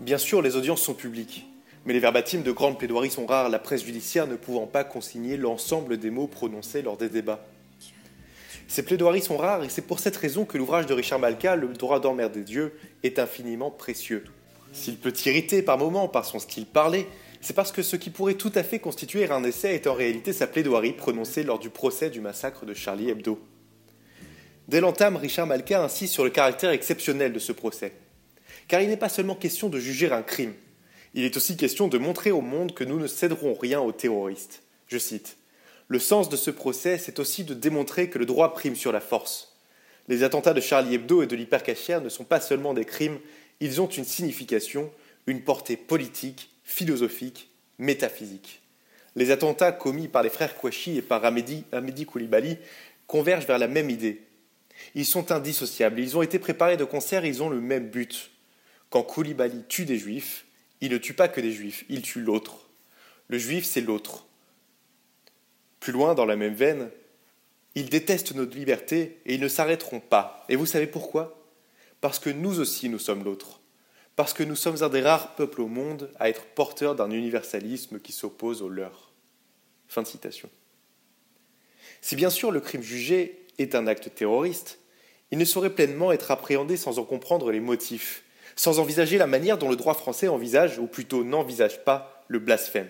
Bien 0.00 0.18
sûr, 0.18 0.42
les 0.42 0.56
audiences 0.56 0.82
sont 0.82 0.94
publiques, 0.94 1.46
mais 1.86 1.94
les 1.94 2.00
verbatims 2.00 2.42
de 2.42 2.52
grandes 2.52 2.78
plaidoiries 2.78 3.10
sont 3.10 3.26
rares, 3.26 3.48
la 3.48 3.58
presse 3.58 3.84
judiciaire 3.84 4.26
ne 4.26 4.36
pouvant 4.36 4.66
pas 4.66 4.84
consigner 4.84 5.38
l'ensemble 5.38 5.96
des 5.96 6.10
mots 6.10 6.26
prononcés 6.26 6.82
lors 6.82 6.98
des 6.98 7.08
débats. 7.08 7.46
Ces 8.68 8.82
plaidoiries 8.82 9.22
sont 9.22 9.38
rares 9.38 9.64
et 9.64 9.70
c'est 9.70 9.82
pour 9.82 9.98
cette 9.98 10.16
raison 10.18 10.44
que 10.44 10.58
l'ouvrage 10.58 10.84
de 10.84 10.92
Richard 10.92 11.18
Malka, 11.18 11.56
Le 11.56 11.68
droit 11.68 12.00
d'emmerder 12.00 12.42
Dieu, 12.42 12.78
est 13.02 13.18
infiniment 13.18 13.70
précieux. 13.70 14.24
S'il 14.74 14.98
peut 14.98 15.14
irriter 15.24 15.62
par 15.62 15.78
moments 15.78 16.08
par 16.08 16.26
son 16.26 16.38
style 16.38 16.66
parlé, 16.66 17.06
c'est 17.40 17.54
parce 17.54 17.72
que 17.72 17.82
ce 17.82 17.96
qui 17.96 18.10
pourrait 18.10 18.34
tout 18.34 18.52
à 18.54 18.62
fait 18.62 18.78
constituer 18.78 19.30
un 19.30 19.44
essai 19.44 19.74
est 19.74 19.86
en 19.86 19.94
réalité 19.94 20.32
sa 20.32 20.46
plaidoirie 20.46 20.92
prononcée 20.92 21.44
lors 21.44 21.58
du 21.58 21.70
procès 21.70 22.10
du 22.10 22.20
massacre 22.20 22.66
de 22.66 22.74
Charlie 22.74 23.10
Hebdo. 23.10 23.38
Dès 24.66 24.80
l'entame, 24.80 25.16
Richard 25.16 25.46
Malka 25.46 25.82
insiste 25.82 26.12
sur 26.12 26.24
le 26.24 26.30
caractère 26.30 26.70
exceptionnel 26.70 27.32
de 27.32 27.38
ce 27.38 27.52
procès. 27.52 27.92
Car 28.66 28.82
il 28.82 28.88
n'est 28.88 28.96
pas 28.96 29.08
seulement 29.08 29.34
question 29.34 29.68
de 29.68 29.78
juger 29.78 30.12
un 30.12 30.22
crime, 30.22 30.52
il 31.14 31.24
est 31.24 31.36
aussi 31.36 31.56
question 31.56 31.88
de 31.88 31.98
montrer 31.98 32.30
au 32.30 32.42
monde 32.42 32.74
que 32.74 32.84
nous 32.84 33.00
ne 33.00 33.06
céderons 33.06 33.54
rien 33.54 33.80
aux 33.80 33.92
terroristes. 33.92 34.62
Je 34.88 34.98
cite 34.98 35.36
Le 35.86 35.98
sens 35.98 36.28
de 36.28 36.36
ce 36.36 36.50
procès, 36.50 36.98
c'est 36.98 37.18
aussi 37.18 37.44
de 37.44 37.54
démontrer 37.54 38.10
que 38.10 38.18
le 38.18 38.26
droit 38.26 38.52
prime 38.52 38.76
sur 38.76 38.92
la 38.92 39.00
force. 39.00 39.56
Les 40.08 40.22
attentats 40.22 40.54
de 40.54 40.60
Charlie 40.60 40.94
Hebdo 40.94 41.22
et 41.22 41.26
de 41.26 41.36
l'hypercachère 41.36 42.00
ne 42.02 42.08
sont 42.08 42.24
pas 42.24 42.40
seulement 42.40 42.74
des 42.74 42.84
crimes, 42.84 43.18
ils 43.60 43.80
ont 43.80 43.88
une 43.88 44.04
signification, 44.04 44.90
une 45.26 45.42
portée 45.42 45.76
politique, 45.76 46.50
philosophique, 46.68 47.48
métaphysique. 47.78 48.60
Les 49.16 49.30
attentats 49.30 49.72
commis 49.72 50.06
par 50.06 50.22
les 50.22 50.28
frères 50.28 50.54
Kouachi 50.54 50.98
et 50.98 51.02
par 51.02 51.24
Hamedi, 51.24 51.64
Koulibaly 52.06 52.58
convergent 53.06 53.46
vers 53.46 53.58
la 53.58 53.68
même 53.68 53.88
idée. 53.88 54.20
Ils 54.94 55.06
sont 55.06 55.32
indissociables, 55.32 55.98
ils 55.98 56.18
ont 56.18 56.22
été 56.22 56.38
préparés 56.38 56.76
de 56.76 56.84
concert, 56.84 57.24
ils 57.24 57.42
ont 57.42 57.48
le 57.48 57.62
même 57.62 57.88
but. 57.88 58.30
Quand 58.90 59.02
Koulibaly 59.02 59.64
tue 59.66 59.86
des 59.86 59.96
juifs, 59.96 60.44
il 60.82 60.92
ne 60.92 60.98
tue 60.98 61.14
pas 61.14 61.28
que 61.28 61.40
des 61.40 61.52
juifs, 61.52 61.86
il 61.88 62.02
tue 62.02 62.20
l'autre. 62.20 62.68
Le 63.28 63.38
juif, 63.38 63.64
c'est 63.64 63.80
l'autre. 63.80 64.26
Plus 65.80 65.92
loin, 65.92 66.14
dans 66.14 66.26
la 66.26 66.36
même 66.36 66.54
veine, 66.54 66.90
ils 67.76 67.88
détestent 67.88 68.34
notre 68.34 68.56
liberté 68.56 69.20
et 69.24 69.34
ils 69.34 69.40
ne 69.40 69.48
s'arrêteront 69.48 70.00
pas. 70.00 70.44
Et 70.50 70.56
vous 70.56 70.66
savez 70.66 70.86
pourquoi? 70.86 71.42
Parce 72.02 72.18
que 72.18 72.30
nous 72.30 72.60
aussi, 72.60 72.90
nous 72.90 72.98
sommes 72.98 73.24
l'autre. 73.24 73.57
Parce 74.18 74.32
que 74.32 74.42
nous 74.42 74.56
sommes 74.56 74.82
un 74.82 74.88
des 74.88 75.00
rares 75.00 75.36
peuples 75.36 75.60
au 75.60 75.68
monde 75.68 76.10
à 76.18 76.28
être 76.28 76.44
porteurs 76.46 76.96
d'un 76.96 77.12
universalisme 77.12 78.00
qui 78.00 78.10
s'oppose 78.10 78.62
au 78.62 78.68
leur. 78.68 79.12
Fin 79.86 80.02
de 80.02 80.08
citation. 80.08 80.50
Si 82.00 82.16
bien 82.16 82.28
sûr 82.28 82.50
le 82.50 82.58
crime 82.58 82.82
jugé 82.82 83.46
est 83.58 83.76
un 83.76 83.86
acte 83.86 84.12
terroriste, 84.12 84.80
il 85.30 85.38
ne 85.38 85.44
saurait 85.44 85.70
pleinement 85.72 86.10
être 86.10 86.32
appréhendé 86.32 86.76
sans 86.76 86.98
en 86.98 87.04
comprendre 87.04 87.52
les 87.52 87.60
motifs, 87.60 88.24
sans 88.56 88.80
envisager 88.80 89.18
la 89.18 89.28
manière 89.28 89.56
dont 89.56 89.70
le 89.70 89.76
droit 89.76 89.94
français 89.94 90.26
envisage, 90.26 90.80
ou 90.80 90.88
plutôt 90.88 91.22
n'envisage 91.22 91.84
pas, 91.84 92.24
le 92.26 92.40
blasphème. 92.40 92.88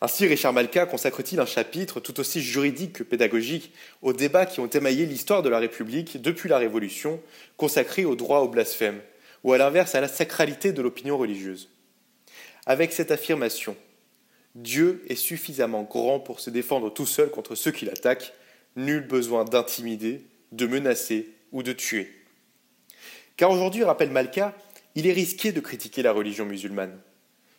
Ainsi, 0.00 0.26
Richard 0.26 0.54
Malka 0.54 0.86
consacre-t-il 0.86 1.40
un 1.40 1.46
chapitre 1.46 2.00
tout 2.00 2.18
aussi 2.20 2.40
juridique 2.40 2.94
que 2.94 3.02
pédagogique 3.02 3.70
aux 4.00 4.14
débats 4.14 4.46
qui 4.46 4.60
ont 4.60 4.66
émaillé 4.66 5.04
l'histoire 5.04 5.42
de 5.42 5.50
la 5.50 5.58
République 5.58 6.22
depuis 6.22 6.48
la 6.48 6.56
Révolution, 6.56 7.20
consacré 7.58 8.06
au 8.06 8.16
droit 8.16 8.38
au 8.38 8.48
blasphème, 8.48 9.02
ou 9.44 9.52
à 9.52 9.58
l'inverse 9.58 9.94
à 9.94 10.00
la 10.00 10.08
sacralité 10.08 10.72
de 10.72 10.82
l'opinion 10.82 11.18
religieuse. 11.18 11.68
Avec 12.66 12.92
cette 12.92 13.10
affirmation, 13.10 13.76
Dieu 14.54 15.02
est 15.08 15.16
suffisamment 15.16 15.82
grand 15.82 16.20
pour 16.20 16.40
se 16.40 16.50
défendre 16.50 16.92
tout 16.92 17.06
seul 17.06 17.30
contre 17.30 17.54
ceux 17.54 17.70
qui 17.70 17.84
l'attaquent, 17.84 18.32
nul 18.76 19.06
besoin 19.06 19.44
d'intimider, 19.44 20.22
de 20.52 20.66
menacer 20.66 21.30
ou 21.52 21.62
de 21.62 21.72
tuer. 21.72 22.08
Car 23.36 23.50
aujourd'hui, 23.50 23.84
rappelle 23.84 24.10
Malka, 24.10 24.54
il 24.94 25.06
est 25.06 25.12
risqué 25.12 25.52
de 25.52 25.60
critiquer 25.60 26.02
la 26.02 26.12
religion 26.12 26.44
musulmane. 26.44 26.98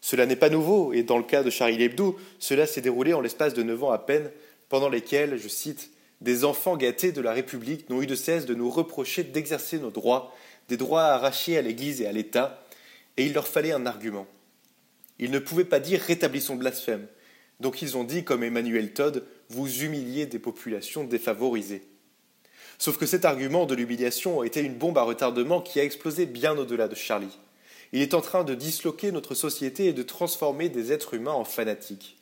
Cela 0.02 0.26
n'est 0.26 0.36
pas 0.36 0.50
nouveau, 0.50 0.94
et 0.94 1.04
dans 1.04 1.18
le 1.18 1.24
cas 1.24 1.44
de 1.44 1.50
Charlie 1.50 1.82
Hebdo, 1.82 2.20
cela 2.38 2.68
s'est 2.68 2.82
déroulé 2.82 3.14
en 3.14 3.22
l'espace 3.22 3.54
de 3.54 3.64
neuf 3.64 3.84
ans 3.84 3.92
à 3.92 3.98
peine, 3.98 4.30
pendant 4.70 4.90
lesquels, 4.90 5.38
je 5.38 5.48
cite, 5.48 5.92
des 6.22 6.46
enfants 6.46 6.78
gâtés 6.78 7.12
de 7.12 7.22
la 7.22 7.34
République 7.34 7.90
n'ont 7.90 8.02
eu 8.02 8.08
de 8.08 8.16
cesse 8.16 8.46
de 8.46 8.54
nous 8.54 8.70
reprocher 8.70 9.24
d'exercer 9.24 9.80
nos 9.80 9.92
droits, 9.92 10.34
des 10.70 10.78
droits 10.78 11.04
arrachés 11.04 11.58
à 11.58 11.62
l'Église 11.62 12.02
et 12.02 12.08
à 12.08 12.12
l'État, 12.12 12.66
et 13.18 13.26
il 13.26 13.34
leur 13.34 13.48
fallait 13.48 13.72
un 13.72 13.86
argument. 13.86 14.28
Ils 15.20 15.32
ne 15.32 15.40
pouvaient 15.40 15.66
pas 15.66 15.80
dire 15.80 16.02
rétablissons 16.02 16.56
blasphème. 16.56 17.08
Donc 17.60 17.82
ils 17.82 17.96
ont 17.98 18.04
dit, 18.04 18.24
comme 18.24 18.44
Emmanuel 18.44 18.94
Todd, 18.94 19.26
vous 19.50 19.84
humiliez 19.84 20.26
des 20.26 20.40
populations 20.40 21.04
défavorisées. 21.04 21.84
Sauf 22.78 22.98
que 22.98 23.06
cet 23.06 23.24
argument 23.24 23.66
de 23.66 23.76
l'humiliation 23.76 24.42
a 24.42 24.46
été 24.46 24.62
une 24.62 24.76
bombe 24.76 24.98
à 24.98 25.04
retardement 25.04 25.62
qui 25.62 25.80
a 25.80 25.84
explosé 25.84 26.26
bien 26.26 26.58
au-delà 26.58 26.88
de 26.88 26.96
Charlie. 26.96 27.40
Il 27.94 28.02
est 28.02 28.16
en 28.16 28.22
train 28.22 28.44
de 28.44 28.56
disloquer 28.56 29.12
notre 29.12 29.36
société 29.36 29.86
et 29.86 29.94
de 29.94 30.04
transformer 30.04 30.70
des 30.70 30.92
êtres 30.92 31.14
humains 31.14 31.32
en 31.32 31.46
fanatiques. 31.46 32.18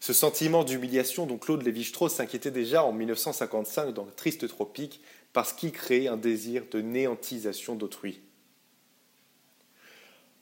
Ce 0.00 0.12
sentiment 0.12 0.62
d'humiliation 0.62 1.26
dont 1.26 1.38
Claude 1.38 1.64
Lévi-Strauss 1.64 2.14
s'inquiétait 2.14 2.52
déjà 2.52 2.84
en 2.84 2.92
1955 2.92 3.92
dans 3.92 4.06
Triste 4.16 4.46
Tropique 4.46 5.00
parce 5.38 5.52
qu'il 5.52 5.70
crée 5.70 6.08
un 6.08 6.16
désir 6.16 6.64
de 6.68 6.80
néantisation 6.80 7.76
d'autrui. 7.76 8.18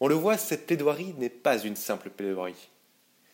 On 0.00 0.08
le 0.08 0.14
voit, 0.14 0.38
cette 0.38 0.64
plaidoirie 0.64 1.12
n'est 1.18 1.28
pas 1.28 1.58
une 1.58 1.76
simple 1.76 2.08
plaidoirie. 2.08 2.70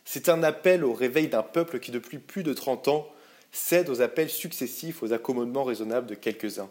C'est 0.05 0.29
un 0.29 0.43
appel 0.43 0.85
au 0.85 0.93
réveil 0.93 1.29
d'un 1.29 1.45
peuple 1.45 1.79
qui, 1.79 1.93
depuis 1.93 2.19
plus 2.19 2.43
de 2.43 2.53
30 2.53 2.89
ans, 2.89 3.07
cède 3.53 3.91
aux 3.91 4.03
appels 4.03 4.29
successifs 4.29 5.05
aux 5.05 5.13
accommodements 5.13 5.63
raisonnables 5.63 6.09
de 6.09 6.17
quelques-uns. 6.17 6.69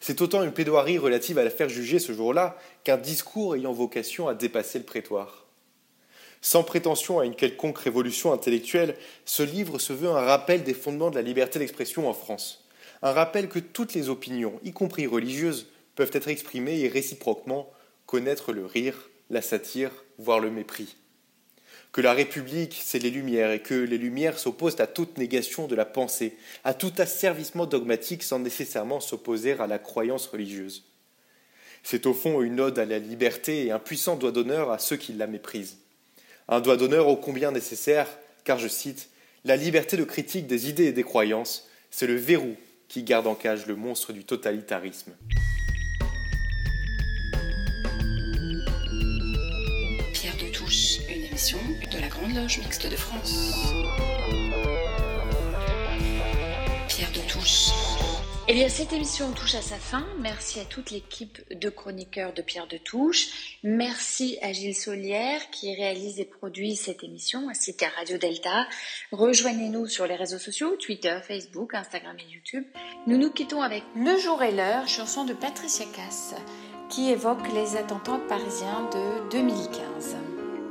C'est 0.00 0.22
autant 0.22 0.42
une 0.44 0.52
plaidoirie 0.52 0.96
relative 0.96 1.36
à 1.36 1.44
l'affaire 1.44 1.68
jugée 1.68 1.98
ce 1.98 2.14
jour-là 2.14 2.56
qu'un 2.84 2.96
discours 2.96 3.54
ayant 3.54 3.74
vocation 3.74 4.28
à 4.28 4.34
dépasser 4.34 4.78
le 4.78 4.86
prétoire. 4.86 5.44
Sans 6.40 6.62
prétention 6.62 7.18
à 7.18 7.26
une 7.26 7.36
quelconque 7.36 7.80
révolution 7.80 8.32
intellectuelle, 8.32 8.96
ce 9.26 9.42
livre 9.42 9.78
se 9.78 9.92
veut 9.92 10.08
un 10.08 10.22
rappel 10.22 10.62
des 10.62 10.72
fondements 10.72 11.10
de 11.10 11.16
la 11.16 11.22
liberté 11.22 11.58
d'expression 11.58 12.08
en 12.08 12.14
France. 12.14 12.64
Un 13.02 13.12
rappel 13.12 13.48
que 13.48 13.58
toutes 13.58 13.94
les 13.94 14.08
opinions, 14.08 14.60
y 14.62 14.72
compris 14.72 15.06
religieuses, 15.06 15.68
peuvent 15.94 16.10
être 16.12 16.28
exprimées 16.28 16.80
et 16.80 16.88
réciproquement 16.88 17.70
connaître 18.06 18.52
le 18.52 18.66
rire, 18.66 19.10
la 19.30 19.42
satire, 19.42 19.90
voire 20.18 20.40
le 20.40 20.50
mépris. 20.50 20.96
Que 21.92 22.00
la 22.00 22.12
République, 22.12 22.80
c'est 22.84 22.98
les 22.98 23.10
Lumières, 23.10 23.50
et 23.52 23.62
que 23.62 23.74
les 23.74 23.98
Lumières 23.98 24.38
s'opposent 24.38 24.80
à 24.80 24.86
toute 24.86 25.18
négation 25.18 25.66
de 25.66 25.74
la 25.74 25.84
pensée, 25.84 26.36
à 26.62 26.74
tout 26.74 26.92
asservissement 26.98 27.66
dogmatique 27.66 28.22
sans 28.22 28.38
nécessairement 28.38 29.00
s'opposer 29.00 29.52
à 29.52 29.66
la 29.66 29.78
croyance 29.78 30.26
religieuse. 30.26 30.84
C'est 31.82 32.06
au 32.06 32.14
fond 32.14 32.42
une 32.42 32.60
ode 32.60 32.78
à 32.78 32.84
la 32.84 32.98
liberté 32.98 33.66
et 33.66 33.70
un 33.72 33.78
puissant 33.78 34.16
doigt 34.16 34.32
d'honneur 34.32 34.70
à 34.70 34.78
ceux 34.78 34.96
qui 34.96 35.14
la 35.14 35.26
méprisent. 35.26 35.78
Un 36.48 36.60
doigt 36.60 36.76
d'honneur 36.76 37.08
ô 37.08 37.16
combien 37.16 37.50
nécessaire, 37.50 38.06
car 38.44 38.58
je 38.58 38.68
cite, 38.68 39.08
La 39.44 39.56
liberté 39.56 39.96
de 39.96 40.04
critique 40.04 40.46
des 40.46 40.68
idées 40.68 40.86
et 40.86 40.92
des 40.92 41.02
croyances, 41.02 41.68
c'est 41.90 42.06
le 42.06 42.16
verrou 42.16 42.56
qui 42.90 43.04
garde 43.04 43.28
en 43.28 43.36
cage 43.36 43.66
le 43.66 43.76
monstre 43.76 44.12
du 44.12 44.24
totalitarisme. 44.24 45.12
Pierre 50.12 50.36
de 50.36 50.52
Touche, 50.52 50.98
une 51.08 51.22
émission 51.22 51.58
de 51.92 52.00
la 52.00 52.08
Grande 52.08 52.34
Loge 52.34 52.58
Mixte 52.58 52.90
de 52.90 52.96
France. 52.96 53.54
Eh 58.52 58.52
bien, 58.52 58.68
cette 58.68 58.92
émission 58.92 59.30
touche 59.30 59.54
à 59.54 59.62
sa 59.62 59.76
fin. 59.76 60.04
Merci 60.18 60.58
à 60.58 60.64
toute 60.64 60.90
l'équipe 60.90 61.40
de 61.54 61.70
chroniqueurs 61.70 62.32
de 62.32 62.42
Pierre 62.42 62.66
de 62.66 62.78
Touche. 62.78 63.28
Merci 63.62 64.38
à 64.42 64.50
Gilles 64.50 64.74
Solière 64.74 65.50
qui 65.52 65.72
réalise 65.72 66.18
et 66.18 66.24
produit 66.24 66.74
cette 66.74 67.04
émission, 67.04 67.48
ainsi 67.48 67.76
qu'à 67.76 67.90
Radio 67.90 68.18
Delta. 68.18 68.66
Rejoignez-nous 69.12 69.86
sur 69.86 70.04
les 70.08 70.16
réseaux 70.16 70.40
sociaux, 70.40 70.74
Twitter, 70.84 71.16
Facebook, 71.22 71.74
Instagram 71.74 72.16
et 72.18 72.34
YouTube. 72.34 72.64
Nous 73.06 73.18
nous 73.18 73.30
quittons 73.30 73.62
avec 73.62 73.84
Le 73.94 74.18
jour 74.18 74.42
et 74.42 74.50
l'heure, 74.50 74.88
chanson 74.88 75.24
de 75.24 75.32
Patricia 75.32 75.86
Cass, 75.94 76.34
qui 76.88 77.08
évoque 77.08 77.52
les 77.54 77.76
attentats 77.76 78.18
parisiens 78.28 78.90
de 78.92 79.30
2015. 79.30 80.16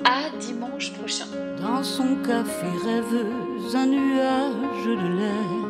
À 0.04 0.30
dimanche 0.38 0.92
prochain. 0.96 1.28
Dans 1.62 1.82
son 1.82 2.18
café 2.24 2.68
rêveuse, 2.84 3.74
un 3.74 3.86
nuage 3.86 4.86
de 4.86 5.18
lait. 5.18 5.69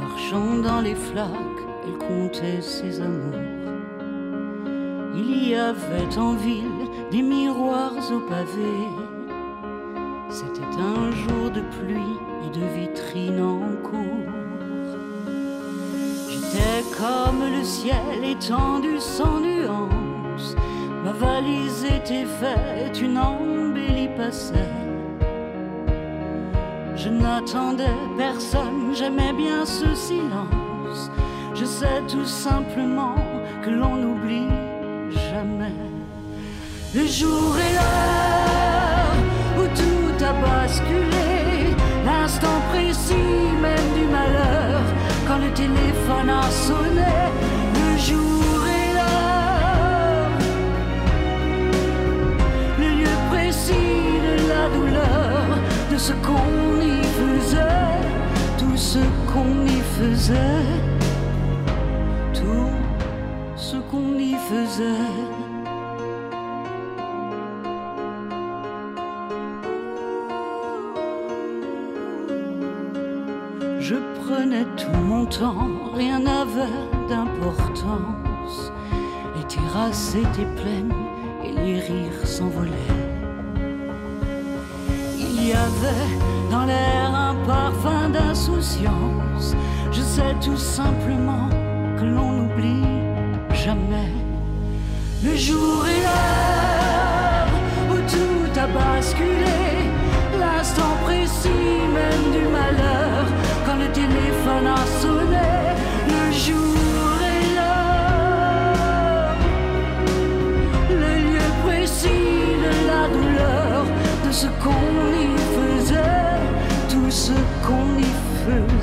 Marchant 0.00 0.56
dans 0.62 0.80
les 0.80 0.94
flaques, 0.94 1.62
elle 1.84 1.98
comptait 1.98 2.60
ses 2.60 3.00
amours. 3.00 3.38
Il 5.14 5.48
y 5.48 5.54
avait 5.54 6.16
en 6.16 6.34
ville 6.34 6.88
des 7.10 7.22
miroirs 7.22 7.92
au 8.10 8.20
pavé. 8.20 8.88
C'était 10.30 10.62
un 10.78 11.10
jour 11.10 11.50
de 11.50 11.60
pluie 11.60 12.18
et 12.44 12.58
de 12.58 12.64
vitrines 12.74 13.42
en 13.42 13.60
cours. 13.82 14.32
J'étais 16.30 16.82
comme 16.96 17.42
le 17.56 17.62
ciel 17.62 18.24
étendu 18.24 18.98
sans 18.98 19.40
nuance. 19.40 20.56
Ma 21.04 21.12
valise 21.12 21.84
était 21.84 22.24
faite, 22.24 23.00
une 23.00 23.18
embellie 23.18 24.08
passait. 24.16 24.81
Je 27.04 27.08
n'attendais 27.08 27.98
personne, 28.16 28.94
j'aimais 28.94 29.32
bien 29.32 29.66
ce 29.66 29.92
silence. 29.92 31.10
Je 31.52 31.64
sais 31.64 32.00
tout 32.06 32.24
simplement 32.24 33.16
que 33.64 33.70
l'on 33.70 33.96
n'oublie 33.96 34.46
jamais. 35.10 35.74
Le 36.94 37.04
jour 37.04 37.56
et 37.58 37.72
l'heure 37.74 39.16
où 39.58 39.64
tout 39.74 40.24
a 40.24 40.32
basculé, 40.44 41.74
l'instant 42.06 42.60
précis 42.70 43.50
même 43.60 43.88
du 43.98 44.06
malheur, 44.06 44.82
quand 45.26 45.38
le 45.38 45.52
téléphone 45.54 46.30
a 46.30 46.48
sonné. 46.50 47.14
Le 47.80 47.98
jour 47.98 48.64
et 48.78 48.94
l'heure, 48.94 50.38
le 52.78 52.88
lieu 53.00 53.14
précis 53.32 54.20
de 54.28 54.34
la 54.48 54.68
douleur, 54.68 55.58
de 55.90 55.98
ce 55.98 56.12
qu'on 56.12 56.71
ce 58.82 58.98
qu'on 59.30 59.64
y 59.64 59.80
faisait, 59.96 60.66
tout 62.34 62.74
ce 63.56 63.76
qu'on 63.88 64.18
y 64.18 64.34
faisait. 64.50 65.12
Je 73.78 73.96
prenais 74.20 74.66
tout 74.76 74.98
mon 75.10 75.26
temps, 75.26 75.68
rien 75.94 76.18
n'avait 76.18 76.80
d'importance. 77.08 78.56
Les 79.36 79.44
terrasses 79.54 80.16
étaient 80.24 80.52
pleines 80.60 80.98
et 81.44 81.52
les 81.52 81.78
rires 81.88 82.26
s'envolaient. 82.26 83.00
Il 85.18 85.34
y 85.48 85.52
avait 85.52 86.10
dans 86.50 86.64
l'air 86.64 87.01
je 89.92 90.00
sais 90.00 90.34
tout 90.40 90.56
simplement 90.56 91.48
que 91.96 92.04
l'on 92.04 92.42
n'oublie 92.42 92.82
jamais. 93.54 94.10
Le 95.22 95.36
jour 95.36 95.86
et 95.86 96.02
là. 96.02 96.61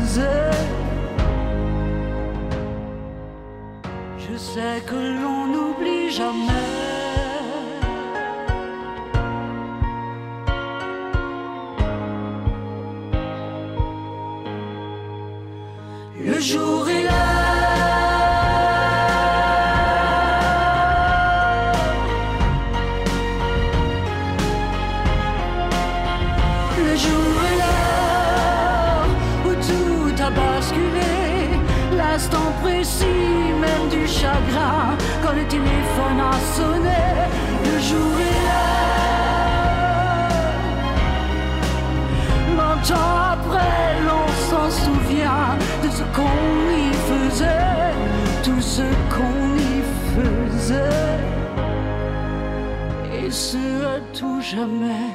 deserve 0.09 0.48
jamais. 54.49 55.08